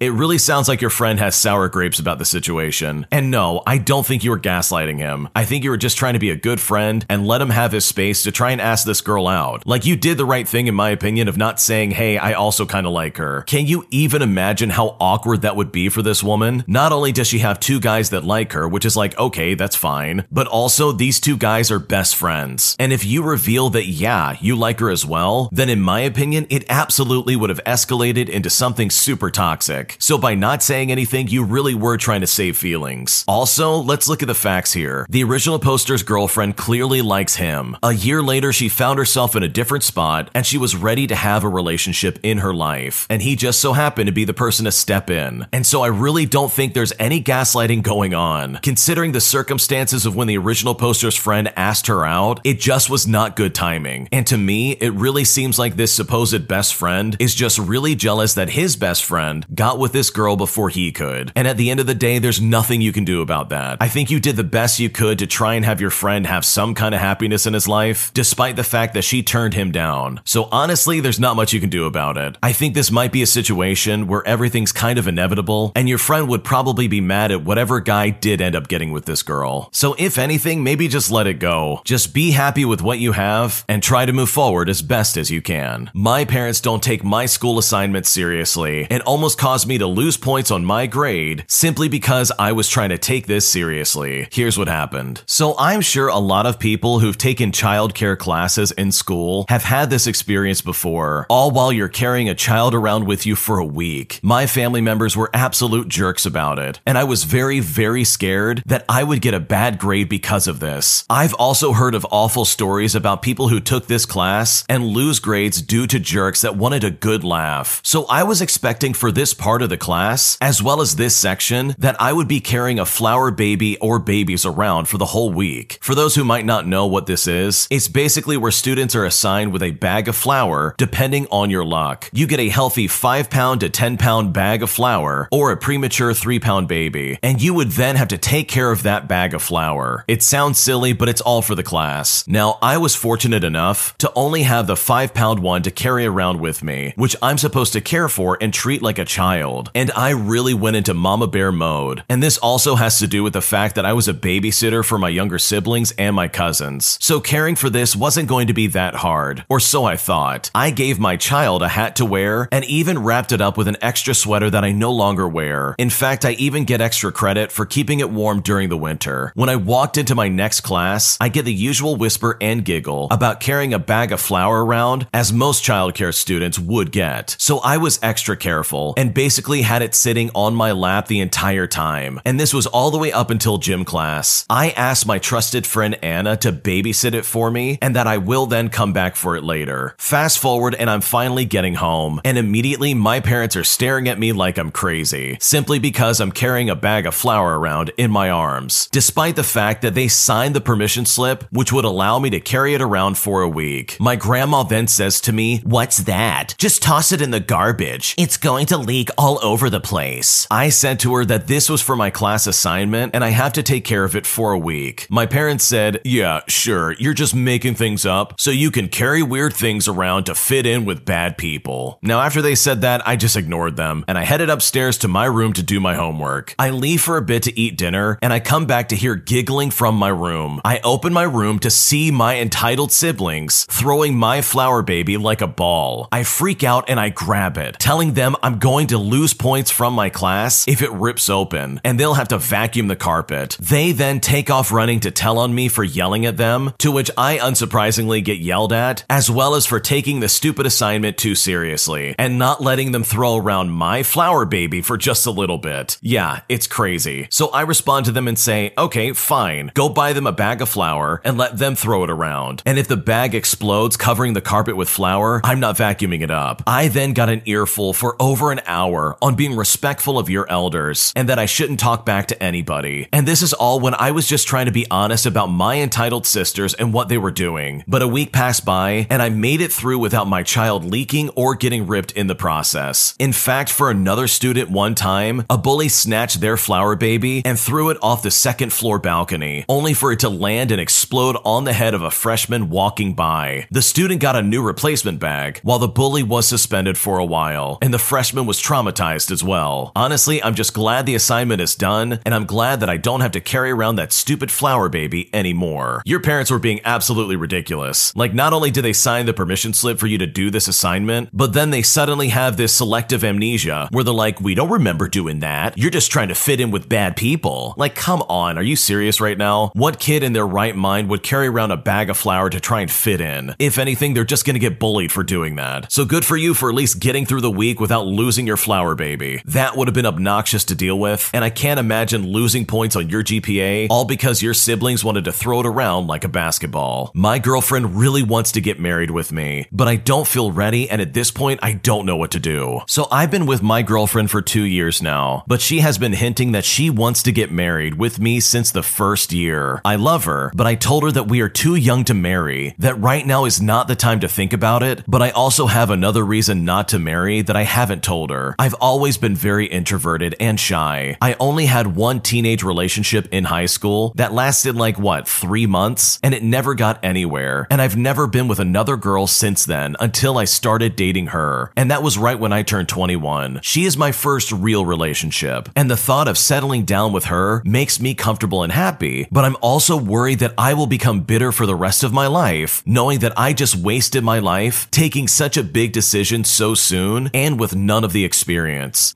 It 0.00 0.14
really 0.14 0.38
sounds 0.38 0.66
like 0.66 0.80
your 0.80 0.88
friend 0.88 1.18
has 1.18 1.36
sour 1.36 1.68
grapes 1.68 1.98
about 1.98 2.18
the 2.18 2.24
situation. 2.24 3.06
And 3.10 3.30
no, 3.30 3.62
I 3.66 3.76
don't 3.76 4.06
think 4.06 4.24
you 4.24 4.30
were 4.30 4.40
gaslighting 4.40 4.96
him. 4.96 5.28
I 5.36 5.44
think 5.44 5.62
you 5.62 5.68
were 5.68 5.76
just 5.76 5.98
trying 5.98 6.14
to 6.14 6.18
be 6.18 6.30
a 6.30 6.36
good 6.36 6.58
friend 6.58 7.04
and 7.10 7.26
let 7.26 7.42
him 7.42 7.50
have 7.50 7.72
his 7.72 7.84
space 7.84 8.22
to 8.22 8.32
try 8.32 8.52
and 8.52 8.62
ask 8.62 8.86
this 8.86 9.02
girl 9.02 9.28
out. 9.28 9.66
Like 9.66 9.84
you 9.84 9.96
did 9.96 10.16
the 10.16 10.24
right 10.24 10.48
thing, 10.48 10.68
in 10.68 10.74
my 10.74 10.88
opinion, 10.88 11.28
of 11.28 11.36
not 11.36 11.60
saying, 11.60 11.90
hey, 11.90 12.16
I 12.16 12.32
also 12.32 12.64
kind 12.64 12.86
of 12.86 12.94
like 12.94 13.18
her. 13.18 13.42
Can 13.42 13.66
you 13.66 13.86
even 13.90 14.22
imagine 14.22 14.70
how 14.70 14.96
awkward 14.98 15.42
that 15.42 15.56
would 15.56 15.70
be 15.70 15.90
for 15.90 16.00
this 16.00 16.22
woman? 16.22 16.64
Not 16.66 16.92
only 16.92 17.12
does 17.12 17.26
she 17.26 17.40
have 17.40 17.60
two 17.60 17.78
guys 17.78 18.08
that 18.08 18.24
like 18.24 18.54
her, 18.54 18.66
which 18.66 18.86
is 18.86 18.96
like, 18.96 19.18
okay, 19.18 19.52
that's 19.52 19.76
fine, 19.76 20.24
but 20.32 20.46
also 20.46 20.92
these 20.92 21.20
two 21.20 21.36
guys 21.36 21.70
are 21.70 21.78
best 21.78 22.16
friends. 22.16 22.74
And 22.78 22.90
if 22.90 23.04
you 23.04 23.22
reveal 23.22 23.68
that, 23.68 23.84
yeah, 23.84 24.38
you 24.40 24.56
like 24.56 24.80
her 24.80 24.88
as 24.88 25.04
well, 25.04 25.50
then 25.52 25.68
in 25.68 25.82
my 25.82 26.00
opinion, 26.00 26.46
it 26.48 26.64
absolutely 26.70 27.36
would 27.36 27.50
have 27.50 27.62
escalated 27.64 28.30
into 28.30 28.48
something 28.48 28.88
super 28.88 29.30
toxic. 29.30 29.89
So 29.98 30.18
by 30.18 30.34
not 30.34 30.62
saying 30.62 30.92
anything, 30.92 31.28
you 31.28 31.44
really 31.44 31.74
were 31.74 31.96
trying 31.96 32.20
to 32.20 32.26
save 32.26 32.56
feelings. 32.56 33.24
Also, 33.26 33.76
let's 33.76 34.08
look 34.08 34.22
at 34.22 34.28
the 34.28 34.34
facts 34.34 34.72
here. 34.72 35.06
The 35.10 35.24
original 35.24 35.58
poster's 35.58 36.02
girlfriend 36.02 36.56
clearly 36.56 37.02
likes 37.02 37.36
him. 37.36 37.76
A 37.82 37.92
year 37.92 38.22
later, 38.22 38.52
she 38.52 38.68
found 38.68 38.98
herself 38.98 39.34
in 39.34 39.42
a 39.42 39.48
different 39.48 39.84
spot 39.84 40.30
and 40.34 40.46
she 40.46 40.58
was 40.58 40.76
ready 40.76 41.06
to 41.06 41.14
have 41.14 41.44
a 41.44 41.48
relationship 41.48 42.18
in 42.22 42.38
her 42.38 42.54
life. 42.54 43.06
And 43.10 43.22
he 43.22 43.36
just 43.36 43.60
so 43.60 43.72
happened 43.72 44.06
to 44.06 44.12
be 44.12 44.24
the 44.24 44.34
person 44.34 44.64
to 44.66 44.72
step 44.72 45.10
in. 45.10 45.46
And 45.52 45.66
so 45.66 45.82
I 45.82 45.88
really 45.88 46.26
don't 46.26 46.52
think 46.52 46.74
there's 46.74 46.92
any 46.98 47.22
gaslighting 47.22 47.82
going 47.82 48.14
on. 48.14 48.58
Considering 48.62 49.12
the 49.12 49.20
circumstances 49.20 50.06
of 50.06 50.14
when 50.14 50.28
the 50.28 50.38
original 50.38 50.74
poster's 50.74 51.16
friend 51.16 51.52
asked 51.56 51.88
her 51.88 52.06
out, 52.06 52.40
it 52.44 52.60
just 52.60 52.88
was 52.88 53.08
not 53.08 53.36
good 53.36 53.54
timing. 53.54 54.08
And 54.12 54.26
to 54.28 54.38
me, 54.38 54.72
it 54.72 54.92
really 54.92 55.24
seems 55.24 55.58
like 55.58 55.76
this 55.76 55.92
supposed 55.92 56.46
best 56.46 56.74
friend 56.74 57.16
is 57.18 57.34
just 57.34 57.58
really 57.58 57.94
jealous 57.96 58.34
that 58.34 58.50
his 58.50 58.76
best 58.76 59.04
friend 59.04 59.44
got 59.52 59.79
with 59.80 59.92
this 59.92 60.10
girl 60.10 60.36
before 60.36 60.68
he 60.68 60.92
could. 60.92 61.32
And 61.34 61.48
at 61.48 61.56
the 61.56 61.70
end 61.70 61.80
of 61.80 61.86
the 61.86 61.94
day, 61.94 62.18
there's 62.18 62.40
nothing 62.40 62.80
you 62.80 62.92
can 62.92 63.04
do 63.04 63.22
about 63.22 63.48
that. 63.48 63.78
I 63.80 63.88
think 63.88 64.10
you 64.10 64.20
did 64.20 64.36
the 64.36 64.44
best 64.44 64.78
you 64.78 64.90
could 64.90 65.18
to 65.18 65.26
try 65.26 65.54
and 65.54 65.64
have 65.64 65.80
your 65.80 65.90
friend 65.90 66.26
have 66.26 66.44
some 66.44 66.74
kind 66.74 66.94
of 66.94 67.00
happiness 67.00 67.46
in 67.46 67.54
his 67.54 67.66
life, 67.66 68.12
despite 68.14 68.56
the 68.56 68.64
fact 68.64 68.94
that 68.94 69.02
she 69.02 69.22
turned 69.22 69.54
him 69.54 69.72
down. 69.72 70.20
So 70.24 70.48
honestly, 70.52 71.00
there's 71.00 71.18
not 71.18 71.36
much 71.36 71.52
you 71.52 71.60
can 71.60 71.70
do 71.70 71.86
about 71.86 72.16
it. 72.16 72.36
I 72.42 72.52
think 72.52 72.74
this 72.74 72.90
might 72.90 73.12
be 73.12 73.22
a 73.22 73.26
situation 73.26 74.06
where 74.06 74.26
everything's 74.26 74.72
kind 74.72 74.98
of 74.98 75.08
inevitable, 75.08 75.72
and 75.74 75.88
your 75.88 75.98
friend 75.98 76.28
would 76.28 76.44
probably 76.44 76.86
be 76.88 77.00
mad 77.00 77.32
at 77.32 77.44
whatever 77.44 77.80
guy 77.80 78.10
did 78.10 78.40
end 78.40 78.54
up 78.54 78.68
getting 78.68 78.92
with 78.92 79.06
this 79.06 79.22
girl. 79.22 79.68
So 79.72 79.94
if 79.98 80.18
anything, 80.18 80.62
maybe 80.62 80.88
just 80.88 81.10
let 81.10 81.26
it 81.26 81.38
go. 81.38 81.80
Just 81.84 82.12
be 82.12 82.32
happy 82.32 82.64
with 82.64 82.82
what 82.82 82.98
you 82.98 83.12
have 83.12 83.64
and 83.68 83.82
try 83.82 84.06
to 84.06 84.12
move 84.12 84.30
forward 84.30 84.68
as 84.68 84.82
best 84.82 85.16
as 85.16 85.30
you 85.30 85.40
can. 85.40 85.90
My 85.94 86.24
parents 86.24 86.60
don't 86.60 86.82
take 86.82 87.02
my 87.02 87.26
school 87.26 87.58
assignments 87.58 88.10
seriously 88.10 88.86
and 88.90 89.02
almost 89.02 89.38
caused 89.38 89.66
me 89.66 89.69
to 89.78 89.86
lose 89.86 90.16
points 90.16 90.50
on 90.50 90.64
my 90.64 90.86
grade 90.86 91.44
simply 91.48 91.88
because 91.88 92.32
I 92.38 92.52
was 92.52 92.68
trying 92.68 92.90
to 92.90 92.98
take 92.98 93.26
this 93.26 93.48
seriously. 93.48 94.28
Here's 94.32 94.58
what 94.58 94.68
happened. 94.68 95.22
So 95.26 95.54
I'm 95.58 95.80
sure 95.80 96.08
a 96.08 96.18
lot 96.18 96.46
of 96.46 96.58
people 96.58 96.98
who've 96.98 97.18
taken 97.18 97.52
childcare 97.52 98.18
classes 98.18 98.72
in 98.72 98.92
school 98.92 99.46
have 99.48 99.64
had 99.64 99.90
this 99.90 100.06
experience 100.06 100.60
before, 100.60 101.26
all 101.28 101.50
while 101.50 101.72
you're 101.72 101.88
carrying 101.88 102.28
a 102.28 102.34
child 102.34 102.74
around 102.74 103.06
with 103.06 103.26
you 103.26 103.36
for 103.36 103.58
a 103.58 103.64
week. 103.64 104.20
My 104.22 104.46
family 104.46 104.80
members 104.80 105.16
were 105.16 105.30
absolute 105.34 105.88
jerks 105.88 106.26
about 106.26 106.58
it, 106.58 106.80
and 106.86 106.96
I 106.98 107.04
was 107.04 107.24
very, 107.24 107.60
very 107.60 108.04
scared 108.04 108.62
that 108.66 108.84
I 108.88 109.04
would 109.04 109.20
get 109.20 109.34
a 109.34 109.40
bad 109.40 109.78
grade 109.78 110.08
because 110.08 110.46
of 110.46 110.60
this. 110.60 111.04
I've 111.08 111.34
also 111.34 111.72
heard 111.72 111.94
of 111.94 112.06
awful 112.10 112.44
stories 112.44 112.94
about 112.94 113.22
people 113.22 113.48
who 113.48 113.60
took 113.60 113.86
this 113.86 114.06
class 114.06 114.64
and 114.68 114.84
lose 114.84 115.18
grades 115.18 115.62
due 115.62 115.86
to 115.86 115.98
jerks 115.98 116.40
that 116.42 116.56
wanted 116.56 116.84
a 116.84 116.90
good 116.90 117.24
laugh. 117.24 117.80
So 117.84 118.04
I 118.06 118.22
was 118.22 118.40
expecting 118.40 118.94
for 118.94 119.12
this 119.12 119.34
part 119.34 119.59
of 119.62 119.70
the 119.70 119.76
class, 119.76 120.36
as 120.40 120.62
well 120.62 120.80
as 120.80 120.96
this 120.96 121.16
section, 121.16 121.74
that 121.78 122.00
I 122.00 122.12
would 122.12 122.28
be 122.28 122.40
carrying 122.40 122.78
a 122.78 122.86
flour 122.86 123.30
baby 123.30 123.76
or 123.78 123.98
babies 123.98 124.44
around 124.44 124.86
for 124.86 124.98
the 124.98 125.06
whole 125.06 125.32
week. 125.32 125.78
For 125.80 125.94
those 125.94 126.14
who 126.14 126.24
might 126.24 126.44
not 126.44 126.66
know 126.66 126.86
what 126.86 127.06
this 127.06 127.26
is, 127.26 127.68
it's 127.70 127.88
basically 127.88 128.36
where 128.36 128.50
students 128.50 128.94
are 128.94 129.04
assigned 129.04 129.52
with 129.52 129.62
a 129.62 129.70
bag 129.70 130.08
of 130.08 130.16
flour 130.16 130.74
depending 130.78 131.26
on 131.30 131.50
your 131.50 131.64
luck. 131.64 132.08
You 132.12 132.26
get 132.26 132.40
a 132.40 132.48
healthy 132.48 132.86
5 132.86 133.30
pound 133.30 133.60
to 133.60 133.68
10 133.68 133.96
pound 133.96 134.32
bag 134.32 134.62
of 134.62 134.70
flour 134.70 135.28
or 135.30 135.50
a 135.50 135.56
premature 135.56 136.14
3 136.14 136.38
pound 136.38 136.68
baby, 136.68 137.18
and 137.22 137.42
you 137.42 137.54
would 137.54 137.70
then 137.72 137.96
have 137.96 138.08
to 138.08 138.18
take 138.18 138.48
care 138.48 138.70
of 138.70 138.82
that 138.82 139.08
bag 139.08 139.34
of 139.34 139.42
flour. 139.42 140.04
It 140.08 140.22
sounds 140.22 140.58
silly, 140.58 140.92
but 140.92 141.08
it's 141.08 141.20
all 141.20 141.42
for 141.42 141.54
the 141.54 141.62
class. 141.62 142.26
Now, 142.26 142.58
I 142.62 142.78
was 142.78 142.94
fortunate 142.94 143.44
enough 143.44 143.96
to 143.98 144.12
only 144.14 144.42
have 144.42 144.66
the 144.66 144.76
5 144.76 145.14
pound 145.14 145.40
one 145.40 145.62
to 145.62 145.70
carry 145.70 146.06
around 146.06 146.40
with 146.40 146.62
me, 146.62 146.92
which 146.96 147.16
I'm 147.22 147.38
supposed 147.38 147.72
to 147.74 147.80
care 147.80 148.08
for 148.08 148.38
and 148.40 148.52
treat 148.52 148.82
like 148.82 148.98
a 148.98 149.04
child. 149.04 149.49
And 149.74 149.90
I 149.92 150.10
really 150.10 150.54
went 150.54 150.76
into 150.76 150.94
mama 150.94 151.26
bear 151.26 151.52
mode. 151.52 152.02
And 152.08 152.22
this 152.22 152.38
also 152.38 152.76
has 152.76 152.98
to 152.98 153.06
do 153.06 153.22
with 153.22 153.32
the 153.32 153.40
fact 153.42 153.74
that 153.74 153.86
I 153.86 153.92
was 153.92 154.08
a 154.08 154.14
babysitter 154.14 154.84
for 154.84 154.98
my 154.98 155.08
younger 155.08 155.38
siblings 155.38 155.92
and 155.92 156.14
my 156.14 156.28
cousins. 156.28 156.98
So 157.00 157.20
caring 157.20 157.56
for 157.56 157.70
this 157.70 157.96
wasn't 157.96 158.28
going 158.28 158.46
to 158.46 158.52
be 158.52 158.68
that 158.68 158.94
hard, 158.94 159.44
or 159.48 159.60
so 159.60 159.84
I 159.84 159.96
thought. 159.96 160.50
I 160.54 160.70
gave 160.70 160.98
my 160.98 161.16
child 161.16 161.62
a 161.62 161.68
hat 161.68 161.96
to 161.96 162.04
wear 162.04 162.48
and 162.52 162.64
even 162.66 163.02
wrapped 163.02 163.32
it 163.32 163.40
up 163.40 163.56
with 163.56 163.68
an 163.68 163.76
extra 163.82 164.14
sweater 164.14 164.50
that 164.50 164.64
I 164.64 164.72
no 164.72 164.92
longer 164.92 165.26
wear. 165.28 165.74
In 165.78 165.90
fact, 165.90 166.24
I 166.24 166.32
even 166.32 166.64
get 166.64 166.80
extra 166.80 167.10
credit 167.10 167.50
for 167.50 167.66
keeping 167.66 168.00
it 168.00 168.10
warm 168.10 168.40
during 168.40 168.68
the 168.68 168.76
winter. 168.76 169.32
When 169.34 169.48
I 169.48 169.56
walked 169.56 169.98
into 169.98 170.14
my 170.14 170.28
next 170.28 170.60
class, 170.60 171.16
I 171.20 171.28
get 171.28 171.44
the 171.44 171.52
usual 171.52 171.96
whisper 171.96 172.36
and 172.40 172.64
giggle 172.64 173.08
about 173.10 173.40
carrying 173.40 173.74
a 173.74 173.78
bag 173.78 174.12
of 174.12 174.20
flour 174.20 174.64
around, 174.64 175.06
as 175.12 175.32
most 175.32 175.64
childcare 175.64 176.14
students 176.14 176.58
would 176.58 176.92
get. 176.92 177.36
So 177.38 177.58
I 177.58 177.78
was 177.78 177.98
extra 178.02 178.36
careful 178.36 178.94
and 178.96 179.12
basically 179.14 179.29
had 179.30 179.82
it 179.82 179.94
sitting 179.94 180.30
on 180.34 180.54
my 180.54 180.72
lap 180.72 181.06
the 181.06 181.20
entire 181.20 181.66
time. 181.66 182.20
And 182.24 182.38
this 182.38 182.52
was 182.52 182.66
all 182.66 182.90
the 182.90 182.98
way 182.98 183.12
up 183.12 183.30
until 183.30 183.58
gym 183.58 183.84
class. 183.84 184.44
I 184.50 184.70
asked 184.70 185.06
my 185.06 185.18
trusted 185.18 185.66
friend 185.66 185.96
Anna 186.02 186.36
to 186.38 186.52
babysit 186.52 187.14
it 187.14 187.24
for 187.24 187.50
me 187.50 187.78
and 187.80 187.94
that 187.94 188.06
I 188.06 188.18
will 188.18 188.46
then 188.46 188.68
come 188.68 188.92
back 188.92 189.16
for 189.16 189.36
it 189.36 189.44
later. 189.44 189.94
Fast 189.98 190.38
forward 190.38 190.74
and 190.74 190.90
I'm 190.90 191.00
finally 191.00 191.44
getting 191.44 191.74
home 191.74 192.20
and 192.24 192.38
immediately 192.38 192.94
my 192.94 193.20
parents 193.20 193.56
are 193.56 193.64
staring 193.64 194.08
at 194.08 194.18
me 194.18 194.32
like 194.32 194.58
I'm 194.58 194.70
crazy 194.70 195.38
simply 195.40 195.78
because 195.78 196.20
I'm 196.20 196.32
carrying 196.32 196.68
a 196.68 196.76
bag 196.76 197.06
of 197.06 197.14
flour 197.14 197.58
around 197.58 197.92
in 197.96 198.10
my 198.10 198.30
arms. 198.30 198.88
Despite 198.92 199.36
the 199.36 199.42
fact 199.42 199.82
that 199.82 199.94
they 199.94 200.08
signed 200.08 200.54
the 200.54 200.60
permission 200.60 201.06
slip 201.06 201.44
which 201.50 201.72
would 201.72 201.84
allow 201.84 202.18
me 202.18 202.30
to 202.30 202.40
carry 202.40 202.74
it 202.74 202.82
around 202.82 203.16
for 203.16 203.42
a 203.42 203.48
week. 203.48 203.96
My 204.00 204.16
grandma 204.16 204.62
then 204.62 204.86
says 204.86 205.20
to 205.22 205.32
me, 205.32 205.58
"What's 205.64 205.98
that? 205.98 206.54
Just 206.58 206.82
toss 206.82 207.12
it 207.12 207.22
in 207.22 207.30
the 207.30 207.40
garbage. 207.40 208.14
It's 208.18 208.36
going 208.36 208.66
to 208.66 208.76
leak 208.76 209.08
all 209.22 209.38
over 209.42 209.68
the 209.68 209.86
place." 209.92 210.46
I 210.50 210.70
said 210.70 210.98
to 211.00 211.14
her 211.14 211.24
that 211.26 211.46
this 211.46 211.68
was 211.68 211.82
for 211.82 211.96
my 211.96 212.10
class 212.10 212.46
assignment 212.46 213.14
and 213.14 213.22
I 213.24 213.30
have 213.30 213.52
to 213.54 213.62
take 213.62 213.84
care 213.84 214.04
of 214.04 214.16
it 214.16 214.26
for 214.26 214.52
a 214.52 214.58
week. 214.58 215.06
My 215.10 215.26
parents 215.26 215.64
said, 215.64 216.00
Yeah, 216.04 216.40
sure, 216.48 216.94
you're 216.98 217.14
just 217.14 217.34
making 217.34 217.74
things 217.74 218.04
up 218.06 218.34
so 218.38 218.50
you 218.50 218.70
can 218.70 218.88
carry 218.88 219.22
weird 219.22 219.54
things 219.54 219.88
around 219.88 220.24
to 220.24 220.34
fit 220.34 220.66
in 220.66 220.84
with 220.84 221.04
bad 221.04 221.36
people. 221.36 221.98
Now, 222.02 222.20
after 222.20 222.42
they 222.42 222.54
said 222.54 222.80
that, 222.80 223.06
I 223.06 223.16
just 223.16 223.36
ignored 223.36 223.76
them 223.76 224.04
and 224.08 224.16
I 224.16 224.24
headed 224.24 224.50
upstairs 224.50 224.98
to 224.98 225.08
my 225.08 225.26
room 225.26 225.52
to 225.54 225.62
do 225.62 225.80
my 225.80 225.94
homework. 225.94 226.54
I 226.58 226.70
leave 226.70 227.02
for 227.02 227.16
a 227.16 227.22
bit 227.22 227.42
to 227.44 227.58
eat 227.58 227.76
dinner 227.76 228.18
and 228.22 228.32
I 228.32 228.40
come 228.40 228.66
back 228.66 228.88
to 228.88 228.96
hear 228.96 229.14
giggling 229.14 229.70
from 229.70 229.94
my 229.96 230.08
room. 230.08 230.60
I 230.64 230.80
open 230.84 231.12
my 231.12 231.24
room 231.24 231.58
to 231.60 231.70
see 231.70 232.10
my 232.10 232.38
entitled 232.38 232.92
siblings 232.92 233.66
throwing 233.70 234.16
my 234.16 234.42
flour 234.42 234.82
baby 234.82 235.16
like 235.16 235.40
a 235.40 235.46
ball. 235.46 236.08
I 236.12 236.24
freak 236.24 236.64
out 236.64 236.88
and 236.88 236.98
I 236.98 237.10
grab 237.10 237.56
it, 237.56 237.78
telling 237.78 238.14
them 238.14 238.36
I'm 238.42 238.58
going 238.58 238.88
to 238.88 238.98
lose 239.10 239.34
points 239.34 239.70
from 239.70 239.92
my 239.94 240.08
class 240.08 240.66
if 240.68 240.82
it 240.82 240.92
rips 240.92 241.28
open 241.28 241.80
and 241.84 241.98
they'll 241.98 242.14
have 242.14 242.28
to 242.28 242.38
vacuum 242.38 242.88
the 242.88 242.96
carpet. 242.96 243.56
They 243.60 243.92
then 243.92 244.20
take 244.20 244.50
off 244.50 244.72
running 244.72 245.00
to 245.00 245.10
tell 245.10 245.38
on 245.38 245.54
me 245.54 245.68
for 245.68 245.82
yelling 245.82 246.26
at 246.26 246.36
them, 246.36 246.72
to 246.78 246.92
which 246.92 247.10
I 247.18 247.38
unsurprisingly 247.38 248.22
get 248.24 248.38
yelled 248.38 248.72
at, 248.72 249.04
as 249.10 249.30
well 249.30 249.54
as 249.54 249.66
for 249.66 249.80
taking 249.80 250.20
the 250.20 250.28
stupid 250.28 250.64
assignment 250.64 251.18
too 251.18 251.34
seriously 251.34 252.14
and 252.18 252.38
not 252.38 252.62
letting 252.62 252.92
them 252.92 253.02
throw 253.02 253.36
around 253.36 253.70
my 253.70 254.02
flour 254.02 254.44
baby 254.44 254.80
for 254.80 254.96
just 254.96 255.26
a 255.26 255.30
little 255.30 255.58
bit. 255.58 255.98
Yeah, 256.00 256.42
it's 256.48 256.66
crazy. 256.66 257.26
So 257.30 257.48
I 257.48 257.62
respond 257.62 258.06
to 258.06 258.12
them 258.12 258.28
and 258.28 258.38
say, 258.38 258.72
okay, 258.78 259.12
fine, 259.12 259.72
go 259.74 259.88
buy 259.88 260.12
them 260.12 260.26
a 260.26 260.32
bag 260.32 260.62
of 260.62 260.68
flour 260.68 261.20
and 261.24 261.36
let 261.36 261.58
them 261.58 261.74
throw 261.74 262.04
it 262.04 262.10
around. 262.10 262.62
And 262.64 262.78
if 262.78 262.86
the 262.86 262.96
bag 262.96 263.34
explodes 263.34 263.96
covering 263.96 264.34
the 264.34 264.40
carpet 264.40 264.76
with 264.76 264.88
flour, 264.88 265.40
I'm 265.42 265.60
not 265.60 265.76
vacuuming 265.76 266.22
it 266.22 266.30
up. 266.30 266.62
I 266.66 266.88
then 266.88 267.12
got 267.12 267.28
an 267.28 267.42
earful 267.46 267.92
for 267.92 268.16
over 268.20 268.52
an 268.52 268.60
hour 268.66 268.99
on 269.22 269.34
being 269.34 269.56
respectful 269.56 270.18
of 270.18 270.30
your 270.30 270.48
elders 270.50 271.12
and 271.16 271.28
that 271.28 271.38
I 271.38 271.46
shouldn't 271.46 271.80
talk 271.80 272.04
back 272.04 272.26
to 272.28 272.42
anybody. 272.42 273.08
And 273.12 273.26
this 273.26 273.42
is 273.42 273.52
all 273.52 273.80
when 273.80 273.94
I 273.94 274.10
was 274.10 274.26
just 274.26 274.46
trying 274.46 274.66
to 274.66 274.72
be 274.72 274.86
honest 274.90 275.26
about 275.26 275.46
my 275.46 275.80
entitled 275.80 276.26
sisters 276.26 276.74
and 276.74 276.92
what 276.92 277.08
they 277.08 277.18
were 277.18 277.30
doing. 277.30 277.84
But 277.88 278.02
a 278.02 278.08
week 278.08 278.32
passed 278.32 278.64
by 278.64 279.06
and 279.10 279.22
I 279.22 279.28
made 279.30 279.60
it 279.60 279.72
through 279.72 279.98
without 279.98 280.28
my 280.28 280.42
child 280.42 280.84
leaking 280.84 281.30
or 281.30 281.54
getting 281.54 281.86
ripped 281.86 282.12
in 282.12 282.26
the 282.26 282.34
process. 282.34 283.14
In 283.18 283.32
fact, 283.32 283.70
for 283.70 283.90
another 283.90 284.26
student 284.28 284.70
one 284.70 284.94
time, 284.94 285.44
a 285.48 285.58
bully 285.58 285.88
snatched 285.88 286.40
their 286.40 286.56
flour 286.56 286.94
baby 286.96 287.42
and 287.44 287.58
threw 287.58 287.90
it 287.90 287.98
off 288.02 288.22
the 288.22 288.30
second 288.30 288.72
floor 288.72 288.98
balcony, 288.98 289.64
only 289.68 289.94
for 289.94 290.12
it 290.12 290.20
to 290.20 290.28
land 290.28 290.70
and 290.70 290.80
explode 290.80 291.36
on 291.44 291.64
the 291.64 291.72
head 291.72 291.94
of 291.94 292.02
a 292.02 292.10
freshman 292.10 292.70
walking 292.70 293.14
by. 293.14 293.66
The 293.70 293.82
student 293.82 294.20
got 294.20 294.36
a 294.36 294.42
new 294.42 294.62
replacement 294.62 295.18
bag, 295.20 295.60
while 295.62 295.78
the 295.78 295.88
bully 295.88 296.22
was 296.22 296.46
suspended 296.46 296.98
for 296.98 297.18
a 297.18 297.24
while, 297.24 297.78
and 297.82 297.94
the 297.94 297.98
freshman 297.98 298.46
was 298.46 298.60
traumatized 298.60 298.89
as 298.98 299.44
well. 299.44 299.92
Honestly, 299.94 300.42
I'm 300.42 300.54
just 300.54 300.74
glad 300.74 301.06
the 301.06 301.14
assignment 301.14 301.60
is 301.60 301.74
done, 301.74 302.20
and 302.24 302.34
I'm 302.34 302.44
glad 302.44 302.80
that 302.80 302.90
I 302.90 302.96
don't 302.96 303.20
have 303.20 303.32
to 303.32 303.40
carry 303.40 303.70
around 303.70 303.96
that 303.96 304.12
stupid 304.12 304.50
flour 304.50 304.88
baby 304.88 305.30
anymore. 305.34 306.02
Your 306.04 306.20
parents 306.20 306.50
were 306.50 306.58
being 306.58 306.80
absolutely 306.84 307.36
ridiculous. 307.36 308.14
Like, 308.16 308.34
not 308.34 308.52
only 308.52 308.70
did 308.70 308.84
they 308.84 308.92
sign 308.92 309.26
the 309.26 309.32
permission 309.32 309.72
slip 309.72 309.98
for 309.98 310.06
you 310.06 310.18
to 310.18 310.26
do 310.26 310.50
this 310.50 310.68
assignment, 310.68 311.30
but 311.32 311.52
then 311.52 311.70
they 311.70 311.82
suddenly 311.82 312.28
have 312.28 312.56
this 312.56 312.74
selective 312.74 313.24
amnesia 313.24 313.88
where 313.92 314.04
they're 314.04 314.14
like, 314.14 314.40
we 314.40 314.54
don't 314.54 314.70
remember 314.70 315.08
doing 315.08 315.40
that. 315.40 315.76
You're 315.78 315.90
just 315.90 316.10
trying 316.10 316.28
to 316.28 316.34
fit 316.34 316.60
in 316.60 316.70
with 316.70 316.88
bad 316.88 317.16
people. 317.16 317.74
Like, 317.76 317.94
come 317.94 318.22
on, 318.22 318.58
are 318.58 318.62
you 318.62 318.76
serious 318.76 319.20
right 319.20 319.38
now? 319.38 319.70
What 319.74 319.98
kid 319.98 320.22
in 320.22 320.32
their 320.32 320.46
right 320.46 320.76
mind 320.76 321.08
would 321.10 321.22
carry 321.22 321.46
around 321.46 321.70
a 321.70 321.76
bag 321.76 322.10
of 322.10 322.16
flour 322.16 322.50
to 322.50 322.60
try 322.60 322.80
and 322.80 322.90
fit 322.90 323.20
in? 323.20 323.54
If 323.58 323.78
anything, 323.78 324.14
they're 324.14 324.24
just 324.24 324.44
gonna 324.44 324.58
get 324.58 324.78
bullied 324.78 325.12
for 325.12 325.22
doing 325.22 325.56
that. 325.56 325.90
So 325.92 326.04
good 326.04 326.24
for 326.24 326.36
you 326.36 326.54
for 326.54 326.68
at 326.68 326.74
least 326.74 327.00
getting 327.00 327.26
through 327.26 327.40
the 327.40 327.50
week 327.50 327.80
without 327.80 328.06
losing 328.06 328.46
your 328.46 328.56
baby. 328.94 329.42
That 329.44 329.76
would 329.76 329.88
have 329.88 329.94
been 329.94 330.06
obnoxious 330.06 330.64
to 330.64 330.74
deal 330.74 330.98
with, 330.98 331.30
and 331.32 331.44
I 331.44 331.50
can't 331.50 331.80
imagine 331.80 332.26
losing 332.26 332.66
points 332.66 332.96
on 332.96 333.08
your 333.08 333.22
GPA 333.22 333.88
all 333.90 334.04
because 334.04 334.42
your 334.42 334.54
siblings 334.54 335.04
wanted 335.04 335.24
to 335.24 335.32
throw 335.32 335.60
it 335.60 335.66
around 335.66 336.06
like 336.06 336.24
a 336.24 336.28
basketball. 336.28 337.10
My 337.14 337.38
girlfriend 337.38 337.96
really 337.96 338.22
wants 338.22 338.52
to 338.52 338.60
get 338.60 338.80
married 338.80 339.10
with 339.10 339.32
me, 339.32 339.66
but 339.70 339.88
I 339.88 339.96
don't 339.96 340.26
feel 340.26 340.52
ready, 340.52 340.88
and 340.88 341.00
at 341.00 341.14
this 341.14 341.30
point, 341.30 341.60
I 341.62 341.72
don't 341.72 342.06
know 342.06 342.16
what 342.16 342.30
to 342.32 342.40
do. 342.40 342.80
So 342.86 343.06
I've 343.10 343.30
been 343.30 343.46
with 343.46 343.62
my 343.62 343.82
girlfriend 343.82 344.30
for 344.30 344.42
two 344.42 344.64
years 344.64 345.02
now, 345.02 345.44
but 345.46 345.60
she 345.60 345.80
has 345.80 345.98
been 345.98 346.12
hinting 346.12 346.52
that 346.52 346.64
she 346.64 346.90
wants 346.90 347.22
to 347.24 347.32
get 347.32 347.52
married 347.52 347.94
with 347.94 348.18
me 348.18 348.40
since 348.40 348.70
the 348.70 348.82
first 348.82 349.32
year. 349.32 349.80
I 349.84 349.96
love 349.96 350.24
her, 350.24 350.50
but 350.54 350.66
I 350.66 350.74
told 350.74 351.02
her 351.02 351.12
that 351.12 351.28
we 351.28 351.40
are 351.40 351.48
too 351.48 351.74
young 351.74 352.04
to 352.04 352.14
marry, 352.14 352.74
that 352.78 353.00
right 353.00 353.26
now 353.26 353.44
is 353.44 353.60
not 353.60 353.88
the 353.88 353.96
time 353.96 354.20
to 354.20 354.28
think 354.28 354.52
about 354.52 354.82
it, 354.82 355.02
but 355.06 355.22
I 355.22 355.30
also 355.30 355.66
have 355.66 355.90
another 355.90 356.24
reason 356.24 356.64
not 356.64 356.88
to 356.88 356.98
marry 356.98 357.42
that 357.42 357.56
I 357.56 357.64
haven't 357.64 358.02
told 358.02 358.30
her. 358.30 358.54
I 358.58 358.69
I've 358.70 358.74
always 358.80 359.16
been 359.16 359.34
very 359.34 359.66
introverted 359.66 360.36
and 360.38 360.58
shy. 360.60 361.16
I 361.20 361.34
only 361.40 361.66
had 361.66 361.96
one 361.96 362.20
teenage 362.20 362.62
relationship 362.62 363.26
in 363.32 363.42
high 363.42 363.66
school 363.66 364.12
that 364.14 364.32
lasted 364.32 364.76
like 364.76 364.96
what, 364.96 365.26
three 365.26 365.66
months? 365.66 366.20
And 366.22 366.32
it 366.32 366.44
never 366.44 366.76
got 366.76 367.04
anywhere. 367.04 367.66
And 367.68 367.82
I've 367.82 367.96
never 367.96 368.28
been 368.28 368.46
with 368.46 368.60
another 368.60 368.96
girl 368.96 369.26
since 369.26 369.64
then 369.64 369.96
until 369.98 370.38
I 370.38 370.44
started 370.44 370.94
dating 370.94 371.28
her. 371.28 371.72
And 371.76 371.90
that 371.90 372.04
was 372.04 372.16
right 372.16 372.38
when 372.38 372.52
I 372.52 372.62
turned 372.62 372.88
21. 372.88 373.58
She 373.64 373.86
is 373.86 373.96
my 373.96 374.12
first 374.12 374.52
real 374.52 374.86
relationship. 374.86 375.68
And 375.74 375.90
the 375.90 375.96
thought 375.96 376.28
of 376.28 376.38
settling 376.38 376.84
down 376.84 377.12
with 377.12 377.24
her 377.24 377.62
makes 377.64 377.98
me 377.98 378.14
comfortable 378.14 378.62
and 378.62 378.72
happy, 378.72 379.26
but 379.32 379.44
I'm 379.44 379.56
also 379.60 379.96
worried 379.96 380.38
that 380.38 380.54
I 380.56 380.74
will 380.74 380.86
become 380.86 381.22
bitter 381.22 381.50
for 381.50 381.66
the 381.66 381.74
rest 381.74 382.04
of 382.04 382.12
my 382.12 382.28
life, 382.28 382.84
knowing 382.86 383.18
that 383.18 383.36
I 383.36 383.52
just 383.52 383.74
wasted 383.74 384.22
my 384.22 384.38
life 384.38 384.88
taking 384.92 385.26
such 385.26 385.56
a 385.56 385.64
big 385.64 385.90
decision 385.90 386.44
so 386.44 386.76
soon 386.76 387.30
and 387.34 387.58
with 387.58 387.74
none 387.74 388.04
of 388.04 388.12
the 388.12 388.24
experience. 388.24 388.59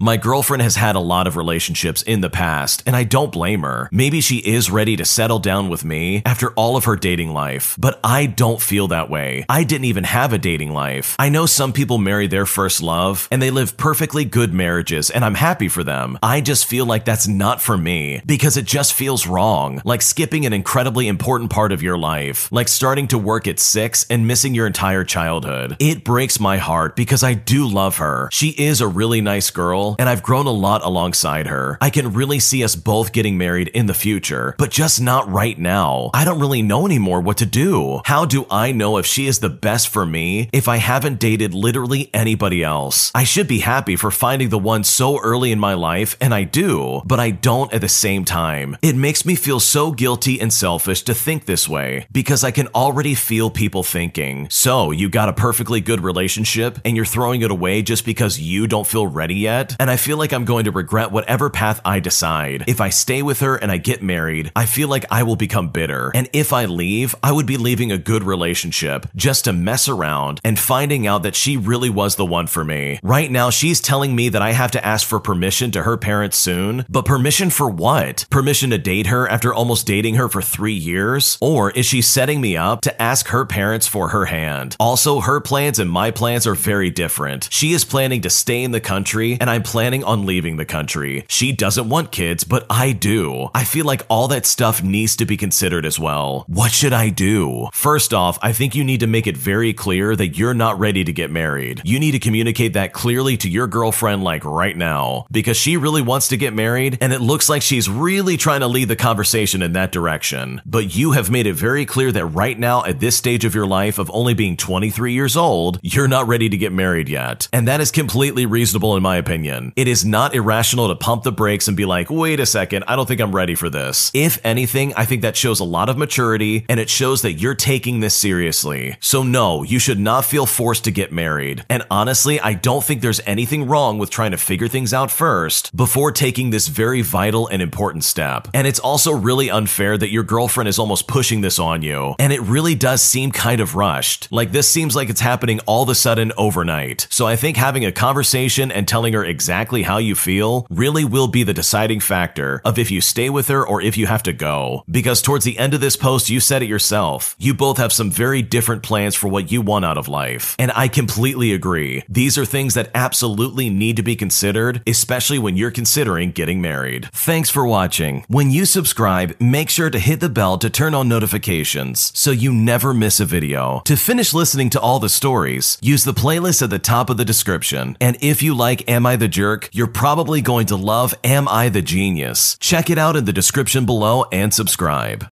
My 0.01 0.17
girlfriend 0.17 0.63
has 0.63 0.77
had 0.77 0.97
a 0.97 1.01
lot 1.01 1.27
of 1.27 1.37
relationships 1.37 2.03
in 2.03 2.21
the 2.21 2.31
past, 2.31 2.83
and 2.87 2.97
I 2.97 3.05
don't 3.05 3.33
blame 3.33 3.63
her. 3.63 3.89
Maybe 3.93 4.21
she 4.21 4.39
is 4.39 4.71
ready 4.71 4.97
to 4.97 5.05
settle 5.05 5.39
down 5.39 5.69
with 5.69 5.85
me 5.85 6.23
after 6.25 6.53
all 6.53 6.77
of 6.77 6.85
her 6.85 6.97
dating 6.97 7.33
life, 7.33 7.77
but 7.79 8.01
I 8.03 8.27
don't 8.27 8.61
feel 8.61 8.89
that 8.89 9.11
way. 9.11 9.45
I 9.49 9.65
didn't 9.65 9.87
even 9.87 10.05
have 10.05 10.33
a 10.33 10.39
dating 10.39 10.73
life. 10.73 11.17
I 11.19 11.29
know 11.29 11.47
some 11.47 11.73
people 11.73 11.99
marry 11.99 12.27
their 12.27 12.47
first 12.47 12.83
love 12.83 13.29
and 13.31 13.43
they 13.43 13.51
live 13.51 13.77
perfectly 13.77 14.25
good 14.25 14.55
marriages, 14.55 15.11
and 15.11 15.25
I'm 15.25 15.35
happy 15.35 15.69
for 15.69 15.85
them. 15.85 16.19
I 16.23 16.41
just 16.41 16.67
feel 16.67 16.87
like 16.87 17.05
that's 17.05 17.29
not 17.29 17.61
for 17.61 17.77
me 17.77 18.23
because 18.25 18.57
it 18.57 18.65
just 18.65 18.95
feels 18.95 19.27
wrong, 19.27 19.83
like 19.85 20.03
skipping 20.03 20.47
an 20.47 20.53
incredibly 20.53 21.09
important 21.09 21.51
part 21.51 21.73
of 21.73 21.83
your 21.83 21.99
life, 21.99 22.51
like 22.51 22.69
starting 22.69 23.09
to 23.09 23.19
work 23.19 23.47
at 23.47 23.59
six 23.59 24.07
and 24.09 24.27
missing 24.27 24.55
your 24.55 24.67
entire 24.67 25.05
childhood. 25.05 25.77
It 25.79 26.05
breaks 26.05 26.41
my 26.41 26.57
heart 26.57 26.97
because 26.97 27.23
I 27.23 27.35
do 27.35 27.67
love 27.69 27.99
her. 27.99 28.29
She 28.33 28.49
is 28.51 28.81
a 28.81 28.89
really 28.89 29.21
nice 29.25 29.51
girl, 29.51 29.97
and 29.99 30.09
I've 30.09 30.23
grown 30.23 30.47
a 30.47 30.53
lot 30.53 30.85
alongside 30.85 31.49
her. 31.49 31.79
I 31.81 31.91
can 31.91 32.13
really 32.13 32.39
see 32.39 32.63
us 32.63 32.77
both 32.77 33.13
getting 33.13 33.37
married 33.37 33.69
in 33.69 33.87
the 33.87 33.95
future, 33.95 34.55
but 34.59 34.71
just 34.71 35.01
not 35.01 35.29
right 35.31 35.59
now. 35.59 36.11
I 36.15 36.25
don't 36.25 36.39
really 36.39 36.63
know 36.63 36.87
anymore 36.87 37.21
what 37.21 37.39
to 37.39 37.47
do. 37.47 38.01
How 38.05 38.25
do 38.25 38.47
I 38.51 38.73
know 38.73 38.99
if 38.99 39.07
she 39.07 39.27
is 39.27 39.41
the 39.41 39.49
best 39.49 39.89
for 39.89 40.07
me 40.07 40.51
if 40.53 40.69
I 40.69 40.77
haven't 40.77 41.19
dated 41.19 41.55
literally 41.55 42.11
anybody 42.15 42.63
else? 42.63 43.11
I 43.15 43.25
should 43.25 43.49
be 43.49 43.61
happy 43.61 43.97
for 43.97 44.11
finding 44.11 44.51
the 44.51 44.59
one 44.59 44.85
so 44.85 45.19
early 45.21 45.51
in 45.51 45.59
my 45.59 45.75
life, 45.75 46.17
and 46.21 46.35
I 46.35 46.45
do, 46.45 47.03
but 47.05 47.19
I 47.19 47.31
don't 47.31 47.73
at 47.73 47.81
the 47.81 47.89
same 47.89 48.25
time. 48.25 48.77
It 48.83 48.97
makes 48.97 49.25
me 49.25 49.35
feel 49.35 49.61
so 49.61 49.91
guilty 49.91 50.41
and 50.41 50.53
selfish 50.53 51.03
to 51.03 51.15
think 51.15 51.47
this 51.47 51.69
way 51.69 52.07
because 52.13 52.45
I 52.45 52.51
can 52.51 52.69
already 52.69 53.15
feel 53.15 53.51
people 53.51 53.83
thinking, 53.83 54.49
so 54.51 54.91
you 54.91 55.09
got 55.09 55.29
a 55.29 55.33
perfectly 55.33 55.81
good 55.81 56.01
relationship 56.03 56.79
and 56.85 56.97
you're 56.97 57.05
throwing 57.05 57.43
it 57.43 57.51
away 57.51 57.83
just 57.83 58.05
because 58.05 58.41
you 58.41 58.67
don't 58.67 58.87
feel 58.87 59.07
ready 59.15 59.37
yet? 59.37 59.77
And 59.79 59.91
I 59.91 59.97
feel 59.97 60.19
like 60.19 60.33
I'm 60.33 60.45
going 60.45 60.65
to 60.65 60.71
regret 60.71 61.13
whatever 61.13 61.49
path 61.51 61.81
I 61.85 62.01
decide. 62.01 62.65
If 62.67 62.81
I 62.81 62.91
stay 62.91 63.23
with 63.23 63.41
her 63.41 63.57
and 63.57 63.71
I 63.71 63.79
get 63.79 64.03
married, 64.03 64.53
I 64.57 64.67
feel 64.67 64.89
like 64.89 65.05
I 65.11 65.23
will 65.23 65.37
become 65.37 65.69
bitter. 65.69 66.11
And 66.15 66.29
if 66.33 66.53
I 66.53 66.65
leave, 66.65 67.15
I 67.23 67.33
would 67.33 67.47
be 67.47 67.57
leaving 67.57 67.93
a 67.93 67.99
good 67.99 68.25
relationship 68.25 69.07
just 69.15 69.45
to 69.45 69.53
mess 69.53 69.89
around 69.89 70.41
and 70.45 70.59
finding 70.59 71.07
out 71.07 71.23
that 71.23 71.37
she 71.37 71.57
really 71.57 71.91
was 71.91 72.17
the 72.17 72.27
one 72.27 72.47
for 72.47 72.65
me. 72.65 72.99
Right 73.03 73.31
now, 73.31 73.51
she's 73.51 73.81
telling 73.81 74.15
me 74.15 74.29
that 74.31 74.43
I 74.43 74.53
have 74.53 74.73
to 74.73 74.85
ask 74.85 75.07
for 75.07 75.21
permission 75.21 75.71
to 75.73 75.83
her 75.83 75.97
parents 75.97 76.37
soon, 76.37 76.85
but 76.89 77.05
permission 77.05 77.51
for 77.51 77.69
what? 77.71 78.27
Permission 78.31 78.71
to 78.71 78.79
date 78.79 79.07
her 79.07 79.29
after 79.29 79.55
almost 79.55 79.87
dating 79.87 80.17
her 80.17 80.29
for 80.29 80.43
three 80.43 80.75
years? 80.75 81.39
Or 81.41 81.71
is 81.71 81.87
she 81.87 82.03
setting 82.03 82.41
me 82.41 82.57
up 82.57 82.81
to 82.83 83.03
ask 83.03 83.29
her 83.29 83.45
parents 83.45 83.87
for 83.87 84.09
her 84.09 84.25
hand? 84.25 84.77
Also, 84.81 85.21
her 85.21 85.41
plans 85.41 85.79
and 85.79 85.91
my 85.91 86.11
plans 86.11 86.47
are 86.47 86.55
very 86.55 86.91
different. 86.91 87.49
She 87.51 87.73
is 87.73 87.85
planning 87.85 88.23
to 88.23 88.31
stay 88.31 88.63
in 88.63 88.73
the 88.73 88.81
country, 88.81 89.04
and 89.41 89.51
I'm 89.51 89.63
planning 89.63 90.03
on 90.05 90.27
leaving 90.27 90.57
the 90.57 90.65
country. 90.65 91.25
She 91.29 91.53
doesn't 91.53 91.89
want 91.89 92.13
kids, 92.13 92.45
but 92.45 92.67
I 92.71 92.93
do. 92.93 93.51
I 93.55 93.65
feel 93.65 93.85
like 93.85 94.03
all 94.09 94.29
that 94.29 94.47
stuff 94.47 94.83
needs 94.83 95.17
to 95.17 95.27
be 95.27 95.37
considered 95.37 95.85
as 95.85 95.99
well. 95.99 96.45
What 96.49 96.73
should 96.73 96.93
I 96.93 97.11
do? 97.11 97.69
First 97.73 98.15
off, 98.15 98.39
I 98.43 98.53
think 98.53 98.75
you 98.75 98.83
need 98.83 99.01
to 99.01 99.07
make 99.07 99.27
it 99.27 99.37
very 99.37 99.73
clear 99.73 100.17
that 100.17 100.39
you're 100.39 100.55
not 100.55 100.79
ready 100.79 101.05
to 101.05 101.13
get 101.13 101.31
married. 101.31 101.83
You 101.85 102.01
need 102.01 102.13
to 102.13 102.19
communicate 102.19 102.73
that 102.73 102.93
clearly 102.93 103.37
to 103.39 103.49
your 103.49 103.67
girlfriend, 103.67 104.25
like 104.25 104.45
right 104.45 104.77
now, 104.77 105.27
because 105.31 105.57
she 105.57 105.77
really 105.77 106.03
wants 106.03 106.29
to 106.29 106.37
get 106.37 106.55
married, 106.55 106.99
and 107.01 107.13
it 107.13 107.21
looks 107.21 107.49
like 107.49 107.63
she's 107.63 107.89
really 107.89 108.37
trying 108.37 108.61
to 108.61 108.67
lead 108.67 108.89
the 108.89 108.97
conversation 108.97 109.63
in 109.63 109.73
that 109.73 109.93
direction. 109.93 110.63
But 110.65 110.97
you 110.97 111.13
have 111.13 111.31
made 111.31 111.47
it 111.47 111.55
very 111.55 111.85
clear 111.85 112.11
that 112.13 112.27
right 112.27 112.59
now, 112.59 112.85
at 112.85 113.01
this 113.01 113.17
stage 113.17 113.45
of 113.45 113.55
your 113.55 113.67
life 113.67 113.99
of 113.99 114.11
only 114.13 114.35
being 114.35 114.57
23 114.57 115.13
years 115.13 115.37
old, 115.37 115.79
you're 115.83 116.09
not 116.09 116.27
ready 116.27 116.49
to 116.49 116.57
get 116.57 116.73
married 116.73 117.09
yet. 117.09 117.49
And 117.53 117.69
that 117.69 117.81
is 117.81 117.91
completely 117.91 118.47
reasonable 118.47 118.94
in 118.97 119.03
my 119.03 119.17
opinion. 119.17 119.73
It 119.77 119.89
is 119.89 120.05
not 120.05 120.35
irrational 120.35 120.89
to 120.89 120.97
pump 120.97 121.23
the 121.23 121.33
brakes 121.33 121.69
and 121.69 121.77
be 121.77 121.85
like, 121.85 122.11
wait 122.11 122.41
a 122.41 122.47
second, 122.47 122.85
I 122.87 122.97
don't 122.97 123.07
think 123.07 123.21
I'm 123.21 123.35
ready 123.35 123.55
for 123.55 123.71
this. 123.71 124.11
If 124.15 124.39
anything, 124.45 124.95
I 124.95 125.05
think 125.05 125.23
that 125.23 125.37
shows 125.37 125.61
a 125.61 125.65
lot 125.65 125.89
of 125.89 125.99
maturity 125.99 126.65
and 126.69 126.81
it 126.81 126.91
shows 126.91 127.23
that 127.23 127.35
you're 127.35 127.55
taking 127.55 128.01
this 128.01 128.15
seriously. 128.15 128.97
So, 129.01 129.23
no, 129.23 129.63
you 129.63 129.79
should 129.79 129.99
not 129.99 130.25
feel 130.25 130.47
forced 130.47 130.85
to 130.85 130.91
get 130.91 131.13
married. 131.13 131.65
And 131.69 131.85
honestly, 131.91 132.41
I 132.41 132.55
don't 132.55 132.85
think 132.85 133.01
there's 133.01 133.21
anything 133.27 133.67
wrong 133.67 133.99
with 133.99 134.11
trying 134.11 134.31
to 134.31 134.39
figure 134.39 134.69
things 134.69 134.93
out 134.93 135.11
first 135.11 135.75
before 135.77 136.13
taking 136.13 136.51
this 136.51 136.69
very 136.69 137.03
vital 137.03 137.47
and 137.49 137.61
important 137.63 138.05
step. 138.05 138.49
And 138.55 138.67
it's 138.67 138.79
also 138.79 139.13
really 139.13 139.51
unfair 139.51 139.97
that 139.99 140.11
your 140.11 140.23
girlfriend 140.23 140.69
is 140.69 140.79
almost 140.79 141.09
pushing 141.09 141.41
this 141.41 141.59
on 141.59 141.83
you. 141.83 142.15
And 142.19 142.33
it 142.33 142.41
really 142.43 142.75
does 142.75 143.03
seem 143.03 143.31
kind 143.31 143.61
of 143.61 143.75
rushed. 143.75 144.31
Like 144.31 144.53
this 144.53 144.69
seems 144.69 144.97
like 144.97 145.11
it's 145.11 145.21
happening 145.21 145.61
all 145.67 145.83
of 145.83 145.89
a 145.89 145.95
sudden 145.95 146.33
overnight. 146.37 147.07
So 147.11 147.27
I 147.27 147.37
think 147.37 147.57
having 147.57 147.85
a 147.85 147.93
conversation 147.93 148.71
and 148.71 148.84
telling 148.87 149.15
her 149.15 149.25
exactly 149.25 149.83
how 149.83 149.99
you 149.99 150.15
feel 150.15 150.67
really 150.71 151.05
will 151.05 151.29
be 151.29 151.43
the 151.43 151.55
deciding 151.55 152.01
factor 152.01 152.61
of 152.65 152.79
if 152.79 152.91
you 152.91 153.01
stay 153.01 153.31
with 153.31 153.49
her 153.49 153.67
or 153.67 153.81
if 153.81 153.97
you 153.97 154.07
have 154.07 154.23
to 154.25 154.33
go. 154.33 154.85
Because 154.91 155.23
towards 155.23 155.45
the 155.45 155.59
end 155.59 155.75
of 155.75 155.81
this 155.81 155.97
post, 155.97 156.31
you 156.31 156.41
said 156.41 156.63
it 156.63 156.69
yourself. 156.69 157.37
You 157.39 157.55
both 157.55 157.79
have 157.79 157.93
some 157.93 158.11
very 158.11 158.43
different 158.43 158.83
plans 158.83 159.15
for 159.15 159.29
what 159.29 159.51
you 159.51 159.61
want 159.61 159.85
out 159.85 159.99
of 159.99 160.09
life. 160.09 160.57
And 160.59 160.73
I 160.75 160.89
completely 160.89 161.53
agree. 161.53 162.03
These 162.09 162.39
are 162.39 162.45
things 162.45 162.75
that 162.75 162.91
absolutely 162.95 163.71
need 163.71 163.97
to 163.97 164.03
be 164.03 164.17
considered, 164.17 164.83
especially 164.87 165.39
when 165.39 165.57
you're 165.57 165.71
considering 165.71 166.31
getting 166.31 166.61
married. 166.61 167.09
Thanks 167.13 167.51
for 167.51 167.67
watching. 167.67 168.25
When 168.29 168.51
you 168.51 168.65
subscribe, 168.65 169.37
make 169.41 169.71
sure 169.71 169.91
to 169.91 169.99
hit 169.99 170.21
the 170.21 170.29
bell 170.29 170.59
to 170.59 170.71
turn 170.71 170.95
on 170.95 171.09
notifications 171.09 172.13
so 172.15 172.31
you 172.31 172.53
never 172.53 172.95
miss 172.95 173.21
a 173.21 173.25
video. 173.25 173.83
To 173.85 173.97
finish 173.97 174.35
listening 174.35 174.71
to 174.71 174.81
all 174.81 174.99
the 174.99 175.09
stories, 175.09 175.79
use 175.81 176.05
the 176.05 176.15
playlist 176.15 176.63
at 176.63 176.71
the 176.71 176.79
top 176.79 177.11
of 177.11 177.17
the 177.17 177.25
description. 177.25 177.97
And 178.01 178.17
if 178.21 178.43
you 178.43 178.55
like 178.75 178.91
Am 178.91 179.07
I 179.07 179.15
the 179.15 179.29
Jerk, 179.29 179.69
you're 179.73 179.87
probably 179.87 180.41
going 180.41 180.67
to 180.67 180.77
love 180.77 181.15
Am 181.23 181.47
I 181.47 181.69
the 181.69 181.81
Genius. 181.81 182.57
Check 182.59 182.91
it 182.91 182.99
out 182.99 183.15
in 183.15 183.25
the 183.25 183.33
description 183.33 183.87
below 183.87 184.25
and 184.33 184.53
subscribe. 184.53 185.23